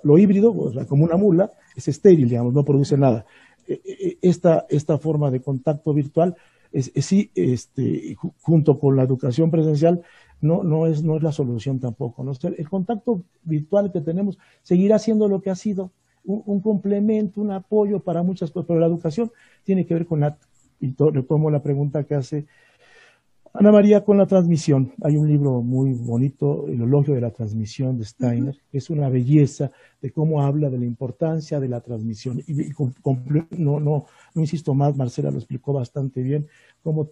[0.02, 0.54] lo híbrido,
[0.86, 3.24] como una mula, es estéril, digamos, no produce nada.
[3.66, 6.36] E, e, e, esta, esta forma de contacto virtual
[6.70, 10.02] es, sí, este, junto con la educación presencial,
[10.40, 12.22] no, no, es, no es la solución tampoco.
[12.24, 12.32] ¿no?
[12.42, 15.92] El contacto virtual que tenemos seguirá siendo lo que ha sido,
[16.24, 19.32] un, complemento, un apoyo para muchas cosas, pero la educación
[19.64, 20.36] tiene que ver con la,
[20.78, 22.46] y retomo la pregunta que hace
[23.54, 24.92] Ana María con la transmisión.
[25.02, 29.08] Hay un libro muy bonito, El elogio de la transmisión de Steiner, que es una
[29.08, 29.70] belleza
[30.02, 32.40] de cómo habla de la importancia de la transmisión.
[32.46, 32.70] Y,
[33.56, 34.04] no, no,
[34.34, 36.46] no insisto más, Marcela lo explicó bastante bien,
[36.82, 37.08] cómo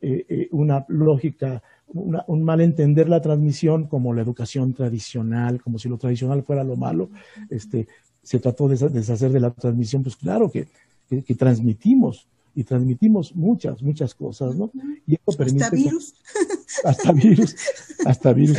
[0.00, 5.88] eh, eh, una lógica, un mal entender la transmisión como la educación tradicional, como si
[5.88, 7.10] lo tradicional fuera lo malo.
[7.50, 7.88] Este,
[8.22, 10.68] se trató de deshacer de la transmisión, pues claro que,
[11.08, 14.70] que, transmitimos y transmitimos muchas, muchas cosas, ¿no?
[15.04, 15.64] Y eso permite...
[15.64, 16.14] Hasta virus.
[16.84, 17.56] Hasta virus,
[18.06, 18.56] hasta virus.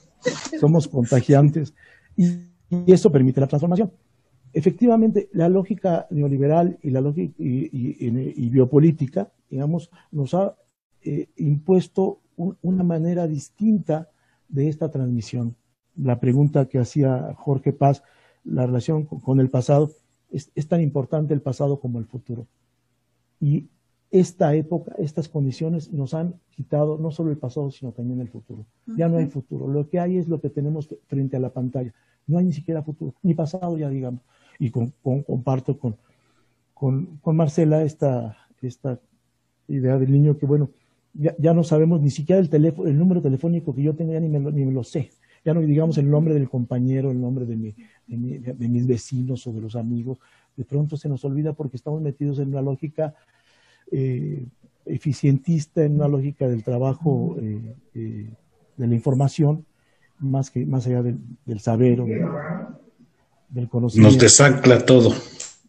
[0.60, 1.74] Somos contagiantes.
[2.16, 2.26] Y,
[2.70, 3.90] y, eso permite la transformación.
[4.52, 10.54] Efectivamente, la lógica neoliberal y la lógica y, y biopolítica, digamos, nos ha
[11.06, 14.10] eh, impuesto una manera distinta
[14.48, 15.54] de esta transmisión.
[15.94, 18.02] La pregunta que hacía Jorge Paz,
[18.42, 19.92] la relación con, el pasado,
[20.30, 22.48] es, tan importante el pasado como el futuro.
[23.40, 23.68] Y
[24.10, 28.66] esta época, estas condiciones nos han quitado no solo el pasado, sino también el futuro.
[28.96, 29.68] Ya no hay futuro.
[29.68, 31.94] Lo que hay es lo que tenemos frente a la pantalla.
[32.26, 34.22] No hay ni siquiera futuro, ni pasado ya digamos.
[34.58, 35.96] Y comparto con,
[36.74, 38.98] con, Marcela esta, esta
[39.68, 40.70] idea del niño que, bueno,
[41.18, 44.38] ya, no sabemos ni siquiera el teléfono, el número telefónico que yo tenía ni me,
[44.38, 45.10] ni me lo sé.
[45.44, 47.74] Ya no digamos el nombre del compañero, el nombre de, mi,
[48.06, 50.18] de, mis vecinos o de los amigos.
[50.56, 53.14] De pronto se nos olvida porque estamos metidos en una lógica
[53.92, 54.44] eh,
[54.84, 58.30] eficientista, en una lógica del trabajo eh, eh,
[58.76, 59.64] de la información,
[60.18, 62.06] más, que, más allá del, saber o
[63.48, 64.14] del conocimiento.
[64.14, 65.12] Nos desancla todo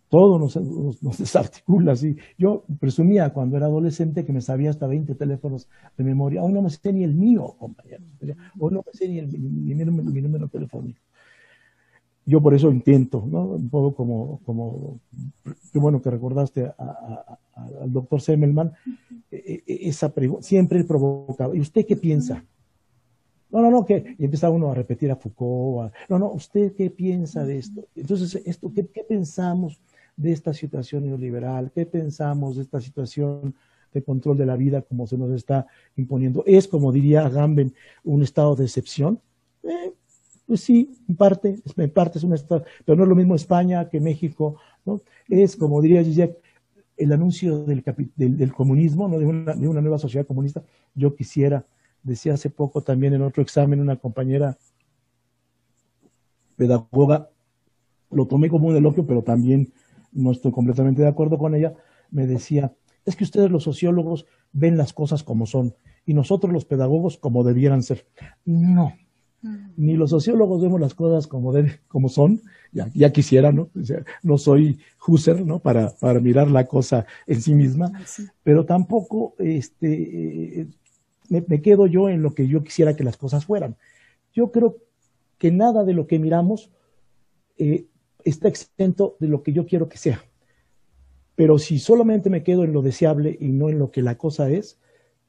[0.10, 2.16] todo nos, nos, desarticula así.
[2.38, 5.68] Yo presumía cuando era adolescente que me sabía hasta 20 teléfonos
[5.98, 6.44] de memoria.
[6.44, 8.04] Hoy no me sé ni el mío, compañero.
[8.60, 9.74] Hoy no me sé ni el, mi,
[10.22, 11.00] número, telefónico.
[12.26, 13.46] Yo por eso intento, ¿no?
[13.46, 15.00] Un poco como, como
[15.72, 18.74] qué bueno que recordaste al doctor Semmelman,
[19.32, 21.56] e, e, esa siempre él provocaba.
[21.56, 22.44] ¿Y usted qué piensa?
[23.50, 25.94] No, no, no, que y empieza uno a repetir a Foucault.
[26.10, 27.88] no, no, ¿usted qué piensa de esto?
[27.96, 29.80] Entonces, esto, ¿qué, qué pensamos?
[30.18, 31.72] De esta situación neoliberal?
[31.74, 33.56] ¿Qué pensamos de esta situación
[33.94, 36.44] de control de la vida como se nos está imponiendo?
[36.46, 37.74] ¿Es, como diría Gamben,
[38.04, 39.22] un estado de excepción?
[39.64, 39.94] Eh,
[40.46, 43.90] pues sí, en parte, en parte es un estado, pero no es lo mismo España
[43.90, 45.02] que México, ¿no?
[45.30, 46.38] Es, como diría Zizek,
[46.96, 47.84] el anuncio del,
[48.16, 49.20] del, comunismo, ¿no?
[49.20, 50.64] de, una, de una nueva sociedad comunista.
[50.96, 51.66] Yo quisiera,
[52.02, 54.58] decía hace poco también en otro examen una compañera
[56.56, 57.30] pedagoga,
[58.10, 59.72] lo tomé como un elogio, pero también
[60.12, 61.74] no estoy completamente de acuerdo con ella,
[62.12, 62.74] me decía,
[63.06, 65.76] es que ustedes los sociólogos ven las cosas como son
[66.06, 68.06] y nosotros los pedagogos como debieran ser.
[68.46, 68.94] No,
[69.76, 71.54] ni los sociólogos vemos las cosas como,
[71.88, 73.70] como son, ya, ya quisiera, ¿no?
[74.24, 75.60] no soy Husserl, ¿no?
[75.60, 77.92] Para, para mirar la cosa en sí misma,
[78.44, 80.68] pero tampoco este,
[81.30, 83.76] me, me, quedo yo en lo que yo quisiera que las cosas fueran.
[84.34, 84.78] Yo creo
[85.38, 86.72] que nada de lo que miramos
[87.58, 87.86] eh,
[88.30, 90.22] está exento de lo que yo quiero que sea.
[91.36, 94.50] Pero si solamente me quedo en lo deseable y no en lo que la cosa
[94.50, 94.80] es,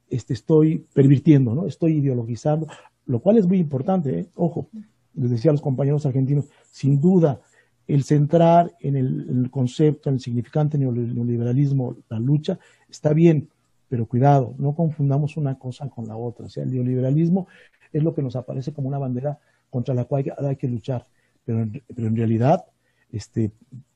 [0.09, 1.67] este, estoy pervirtiendo, ¿no?
[1.67, 2.67] Estoy ideologizando,
[3.05, 4.27] lo cual es muy importante, ¿eh?
[4.35, 4.69] ojo,
[5.13, 7.41] les decía a los compañeros argentinos, sin duda,
[7.87, 12.59] el centrar en el, concepto, en el significante neoliberalismo, la lucha,
[12.89, 13.49] está bien,
[13.87, 16.45] pero cuidado, no confundamos una cosa con la otra.
[16.45, 17.47] O sea, el neoliberalismo
[17.91, 19.39] es lo que nos aparece como una bandera
[19.69, 21.07] contra la cual hay que luchar,
[21.45, 22.65] pero pero en realidad
[23.11, 23.51] este,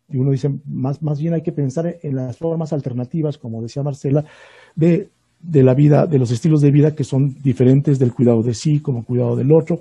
[0.10, 3.84] y uno dice, más, más bien hay que pensar en las formas alternativas, como decía
[3.84, 4.26] Marcela,
[4.76, 5.10] de,
[5.40, 8.80] de la vida, de los estilos de vida que son diferentes del cuidado de sí
[8.80, 9.80] como cuidado del otro,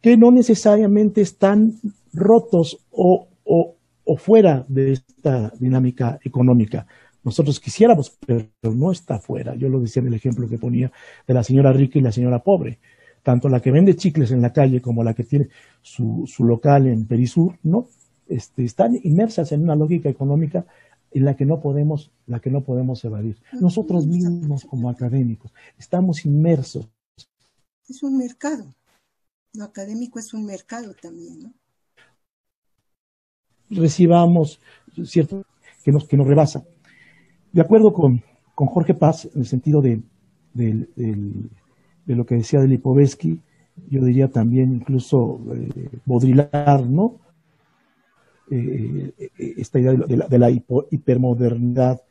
[0.00, 1.74] que no necesariamente están
[2.12, 3.74] rotos o, o,
[4.04, 6.86] o fuera de esta dinámica económica.
[7.22, 9.54] Nosotros quisiéramos, pero no está fuera.
[9.54, 10.90] Yo lo decía en el ejemplo que ponía
[11.26, 12.78] de la señora rica y la señora pobre.
[13.22, 15.48] Tanto la que vende chicles en la calle como la que tiene
[15.82, 17.88] su, su local en Perisur, ¿no?
[18.30, 20.64] Este, están inmersas en una lógica económica
[21.10, 23.36] en la que no podemos, la que no podemos evadir.
[23.60, 26.88] Nosotros mismos como académicos estamos inmersos.
[27.88, 28.72] Es un mercado.
[29.52, 31.52] Lo académico es un mercado también, ¿no?
[33.68, 34.60] Recibamos,
[35.04, 35.44] ¿cierto?
[35.82, 36.64] Que nos, que nos rebasa.
[37.52, 38.22] De acuerdo con,
[38.54, 40.02] con Jorge Paz, en el sentido de,
[40.54, 40.86] de,
[42.06, 43.40] lo que decía de Lipovetsky,
[43.88, 47.18] yo diría también incluso eh, Baudrillard, ¿no?
[48.50, 52.02] Eh, eh, esta idea de la, hipermodernidad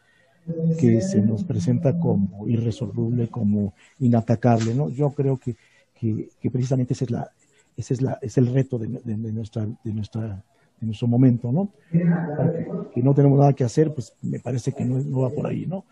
[0.79, 4.89] que se nos presenta como irresoluble, como inatacable, ¿no?
[4.89, 5.57] Yo creo que,
[5.93, 7.29] que, precisamente ese es la,
[7.75, 10.41] ese es la, es el reto de, nuestra, de nuestra,
[10.79, 11.73] de nuestro momento, ¿no?
[11.91, 15.83] Que, no tenemos nada que hacer, pues me parece que no, va por ahí, ¿no?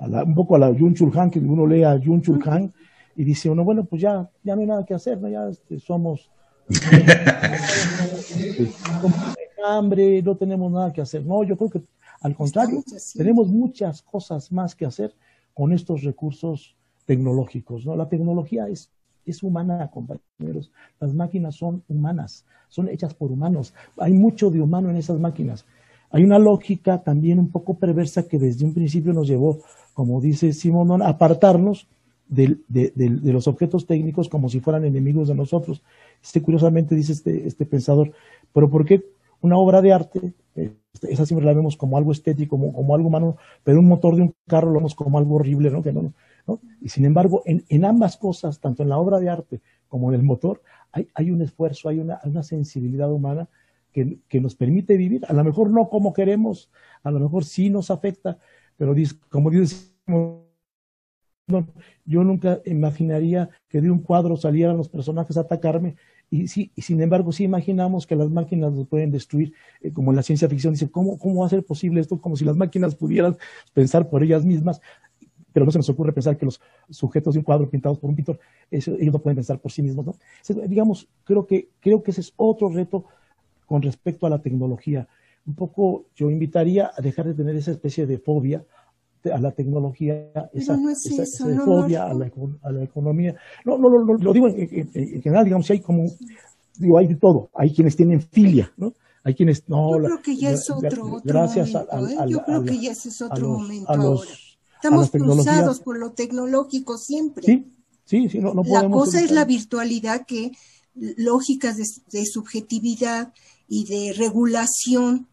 [0.00, 2.72] un poco a la Jun Chul Han, que uno lee a Jun Chul Han
[3.14, 5.28] y dice uno, bueno, pues ya, ya no hay nada que hacer, ¿no?
[5.28, 6.28] Ya este, somos
[9.64, 11.24] hambre, no tenemos nada que hacer.
[11.24, 11.82] No, yo creo que
[12.22, 12.84] al contrario,
[13.14, 15.12] tenemos muchas cosas más que hacer
[15.54, 17.84] con estos recursos tecnológicos.
[17.84, 17.96] ¿no?
[17.96, 18.90] La tecnología es,
[19.26, 20.70] es humana, compañeros.
[21.00, 23.74] Las máquinas son humanas, son hechas por humanos.
[23.98, 25.64] Hay mucho de humano en esas máquinas.
[26.10, 29.58] Hay una lógica también un poco perversa que desde un principio nos llevó,
[29.92, 31.88] como dice Simón, a apartarnos
[32.28, 32.56] de,
[33.24, 35.82] los objetos técnicos como si fueran enemigos de nosotros.
[36.22, 38.12] Este, curiosamente dice este, este pensador,
[38.52, 39.02] pero ¿por qué
[39.42, 43.36] una obra de arte, este, esa siempre la vemos como algo estético, como, algo humano,
[43.62, 45.82] pero un motor de un carro lo vemos como algo horrible, ¿no?
[45.82, 46.14] Que no,
[46.46, 46.60] ¿no?
[46.80, 50.22] Y sin embargo, en, ambas cosas, tanto en la obra de arte como en el
[50.24, 50.62] motor,
[50.92, 53.48] hay, hay un esfuerzo, hay una, una sensibilidad humana
[53.92, 56.70] que, que, nos permite vivir, a lo mejor no como queremos,
[57.02, 58.38] a lo mejor sí nos afecta,
[58.76, 58.94] pero
[59.28, 59.92] como dice
[62.04, 65.96] yo nunca imaginaría que de un cuadro salieran los personajes a atacarme
[66.32, 69.52] y, sí, sin embargo, sí imaginamos que las máquinas nos pueden destruir,
[69.82, 72.18] eh, como en la ciencia ficción dice, ¿cómo, ¿cómo va a ser posible esto?
[72.18, 73.36] Como si las máquinas pudieran
[73.74, 74.80] pensar por ellas mismas.
[75.52, 78.16] pero no se nos ocurre pensar que los sujetos de un cuadro pintados por un
[78.16, 78.40] pintor,
[78.70, 80.14] ellos no pueden pensar por sí mismos, ¿no?
[80.66, 83.04] digamos, creo que, creo que ese es otro reto
[83.66, 85.06] con respecto a la tecnología.
[85.44, 88.64] Un poco yo invitaría a dejar de tener esa especie de fobia
[89.30, 90.76] a la tecnología, esa,
[91.64, 92.30] fobia a, la,
[92.62, 93.36] a, la, economía.
[93.64, 96.06] No, no, no, lo digo en, general, digamos, si hay como,
[96.76, 97.50] digo, hay de todo.
[97.54, 98.94] Hay quienes tienen filia, ¿no?
[99.24, 99.92] Hay quienes no.
[99.96, 102.26] Yo creo que ya es otro, otro gracias momento.
[102.26, 104.30] Yo creo que ya es otro momento ahora.
[104.74, 107.44] Estamos cruzados por lo tecnológico siempre.
[107.44, 107.72] Sí,
[108.04, 110.52] sí, sí, no, no La cosa es la virtualidad que
[110.94, 113.32] lógicas de, de subjetividad
[113.68, 115.28] y de regulación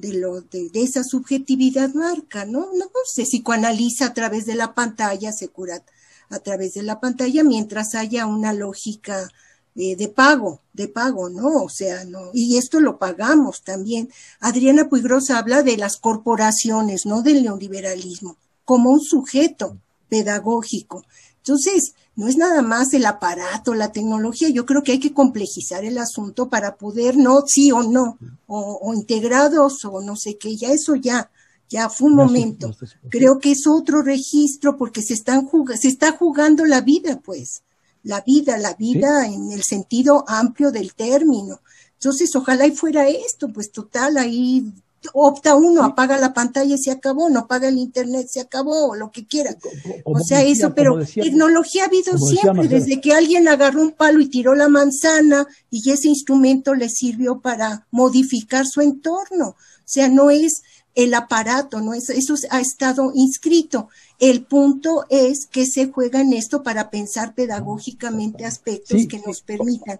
[0.00, 2.68] de, lo, de, esa subjetividad marca, ¿no?
[2.74, 5.82] No se psicoanaliza a través de la pantalla, se cura
[6.30, 9.28] a través de la pantalla mientras haya una lógica
[9.74, 11.62] eh, de pago, de pago, ¿no?
[11.62, 14.10] O sea, no, y esto lo pagamos también.
[14.40, 21.04] Adriana Puigrosa habla de las corporaciones, no del neoliberalismo, como un sujeto pedagógico.
[21.48, 25.82] Entonces, no es nada más el aparato, la tecnología, yo creo que hay que complejizar
[25.82, 30.70] el asunto para poder, no, sí o no, o, integrados o no sé qué, ya
[30.70, 31.30] eso ya,
[31.70, 32.76] ya fue un momento.
[33.08, 35.48] Creo que es otro registro porque se, están
[35.80, 37.62] se está jugando la vida, pues,
[38.02, 41.62] la vida, la vida en el sentido amplio del término.
[41.94, 44.70] Entonces, ojalá y fuera esto, pues total, ahí
[45.12, 48.94] opta uno, apaga la pantalla y se acabó, no apaga el internet, se acabó, o
[48.94, 49.56] lo que quiera.
[50.04, 54.28] O sea, eso, pero tecnología ha habido siempre, desde que alguien agarró un palo y
[54.28, 59.48] tiró la manzana y ese instrumento le sirvió para modificar su entorno.
[59.48, 60.62] O sea, no es
[60.98, 61.94] el aparato, ¿no?
[61.94, 63.88] Eso, eso ha estado inscrito.
[64.18, 69.96] El punto es que se juega en esto para pensar pedagógicamente aspectos que nos permitan,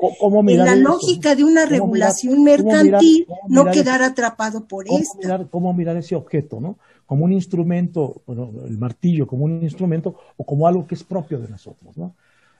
[0.49, 5.47] en la lógica de una regulación mercantil, no quedar atrapado por esto.
[5.53, 6.79] ¿Cómo mirar ese objeto, no?
[7.07, 11.39] Como un instrumento, bueno, el martillo como un instrumento o como algo que es propio
[11.39, 12.17] de nosotros, ¿no?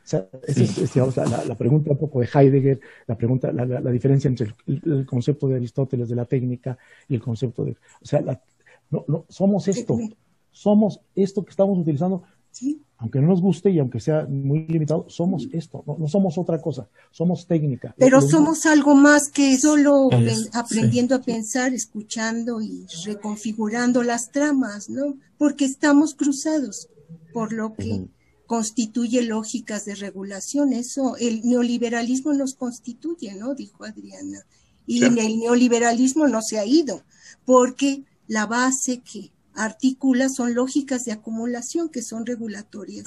[0.09, 4.55] O sea, esa es, la, pregunta un poco de Heidegger, la pregunta, la, diferencia entre
[4.67, 6.79] el, concepto de Aristóteles de la técnica
[7.11, 9.99] y el concepto de, o sea, no, no, somos esto,
[10.51, 12.23] somos esto que estamos utilizando,
[12.97, 16.89] aunque no nos guste y aunque sea muy limitado, somos esto, no, somos otra cosa,
[17.11, 17.95] somos técnica.
[17.99, 20.09] Pero somos algo más que solo
[20.55, 25.19] aprendiendo a pensar, escuchando y reconfigurando las tramas, ¿no?
[25.37, 26.89] Porque estamos cruzados
[27.35, 28.09] por lo que
[28.49, 30.73] constituye lógicas de regulación.
[30.73, 33.55] Eso, el neoliberalismo nos constituye, ¿no?
[33.55, 34.41] Dijo Adriana.
[34.87, 37.03] Y el neoliberalismo no se ha ido,
[37.45, 43.05] porque la base que articula son lógicas de acumulación que son regulatorias.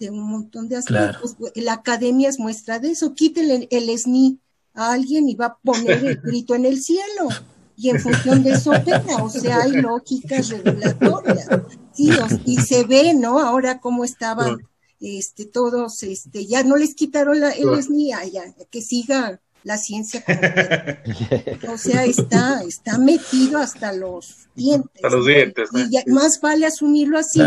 [0.00, 1.36] De un montón de aspectos.
[1.54, 3.14] La academia es muestra de eso.
[3.14, 4.40] Quítele el SNI
[4.74, 7.28] a alguien y va a poner el grito en el cielo.
[7.76, 9.22] Y en función de eso opera.
[9.22, 11.48] O sea, hay lógicas regulatorias.
[11.92, 12.10] Sí,
[12.44, 13.38] y se ve, ¿no?
[13.38, 14.58] Ahora cómo estaban
[15.00, 20.22] este, todos, este, ya no les quitaron la, el SNI, ya, que siga la ciencia
[21.68, 24.90] O sea, está, está metido hasta los dientes.
[25.02, 25.70] Hasta los dientes.
[25.74, 27.40] Y más vale asumirlo así,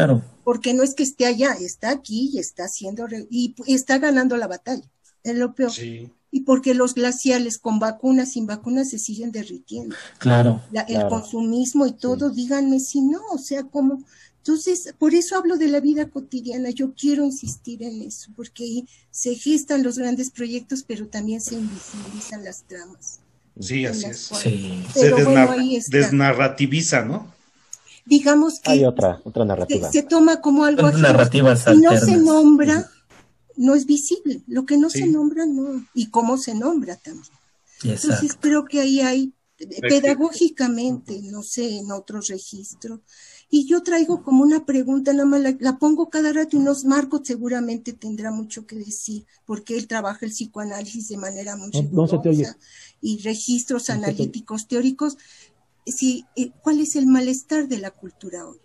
[0.44, 4.48] porque no es que esté allá, está aquí y está haciendo, y está ganando la
[4.48, 4.84] batalla.
[5.24, 5.72] Es lo peor.
[6.38, 9.96] Y porque los glaciales con vacunas, sin vacunas, se siguen derritiendo.
[10.20, 10.62] Claro.
[10.88, 14.04] el consumismo y todo, díganme si no, o sea, como
[14.38, 18.88] entonces, por eso hablo de la vida cotidiana, yo quiero insistir en eso, porque ahí
[19.10, 23.20] se gestan los grandes proyectos, pero también se invisibilizan las tramas.
[23.60, 24.20] Sí, así es.
[24.94, 25.12] Se
[25.90, 27.34] desnarrativiza, ¿no?
[28.06, 29.92] Digamos que hay otra, otra narrativa.
[29.92, 32.90] Se, toma como algo narrativa y no se nombra,
[33.58, 34.42] no es visible.
[34.48, 35.86] Lo que no se nombra, no.
[35.94, 37.26] Y cómo se nombra también.
[37.84, 39.34] Entonces creo que ahí hay,
[39.82, 43.02] pedagógicamente, no sé, en otros registros,
[43.50, 47.22] y yo traigo como una pregunta, nada más la, pongo cada rato y nos Marcos
[47.24, 52.08] seguramente tendrá mucho que decir, porque él trabaja el psicoanálisis de manera muy no,
[53.02, 55.18] y registros analíticos teóricos.
[55.86, 58.58] Sí, eh, ¿Cuál es el malestar de la cultura hoy?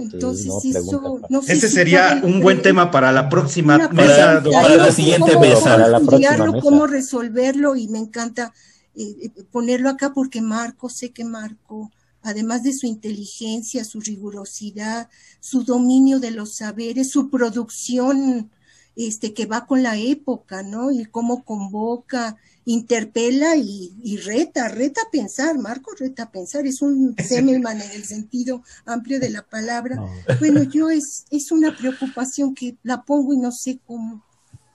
[0.00, 4.42] Entonces, eso, no Ese sería un buen tema para la próxima mesa.
[4.44, 5.76] Para, la siguiente mesa.
[5.76, 8.52] la próxima Cómo resolverlo y me encanta
[8.94, 11.90] eh, eh, ponerlo acá porque Marco, sé que Marco
[12.22, 15.08] además de su inteligencia, su rigurosidad,
[15.40, 18.50] su dominio de los saberes, su producción
[18.96, 20.92] este, que va con la época, ¿no?
[20.92, 27.14] Y cómo convoca, interpela y, reta, reta a pensar, Marco reta a pensar, es un
[27.22, 30.02] Semmelman en el sentido amplio de la palabra.
[30.38, 34.24] Bueno, yo es, es una preocupación que la pongo y no sé cómo,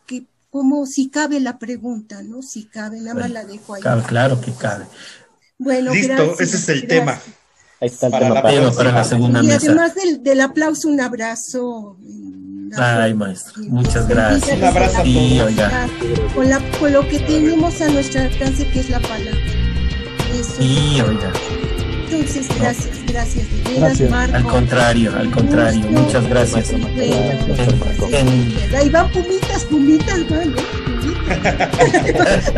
[0.05, 2.41] que, cómo, si cabe la pregunta, ¿no?
[2.41, 3.81] Si cabe, nada más la dejo ahí.
[4.07, 4.85] claro que cabe.
[5.57, 7.19] Bueno, Listo, ese es el tema.
[7.80, 9.68] Ahí está el Para tema la para, Tema para la segunda Y mesa.
[9.68, 11.97] además del, del aplauso, un abrazo.
[12.76, 14.57] Ay, maestro, muchas gracias.
[14.57, 15.48] Un abrazo a Sí, todos.
[15.52, 15.88] oiga.
[16.35, 19.31] Con, la, con lo que tenemos a nuestro alcance, que es la palabra.
[20.34, 20.52] Eso.
[20.57, 21.31] Sí, oiga.
[22.10, 23.45] Entonces, gracias, gracias.
[23.49, 24.10] De veras, Gracias.
[24.10, 24.35] Marco.
[24.35, 25.81] Al contrario, al contrario.
[25.88, 26.02] Gusto.
[26.02, 26.72] Muchas gracias.
[26.72, 26.88] Bueno,
[27.48, 30.56] Gracias, pues, En- ahí van pumitas, pumitas, van, ¿eh?
[31.91, 32.52] Pumitas.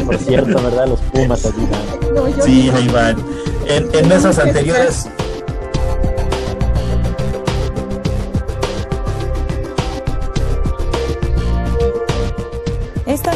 [0.06, 0.86] Por cierto, ¿verdad?
[0.88, 1.80] Los Pumas ayudan.
[2.14, 3.16] No, Sí, ahí van.
[3.66, 5.06] En, en mesas anteriores,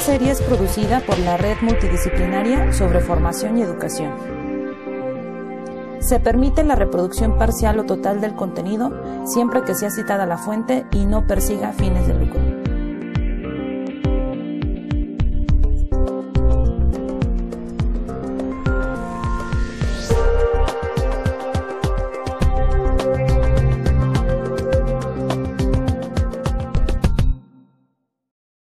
[0.05, 4.13] serie es producida por la Red Multidisciplinaria sobre Formación y Educación.
[6.01, 8.93] Se permite la reproducción parcial o total del contenido
[9.25, 12.64] siempre que sea citada la fuente y no persiga fines de lucro.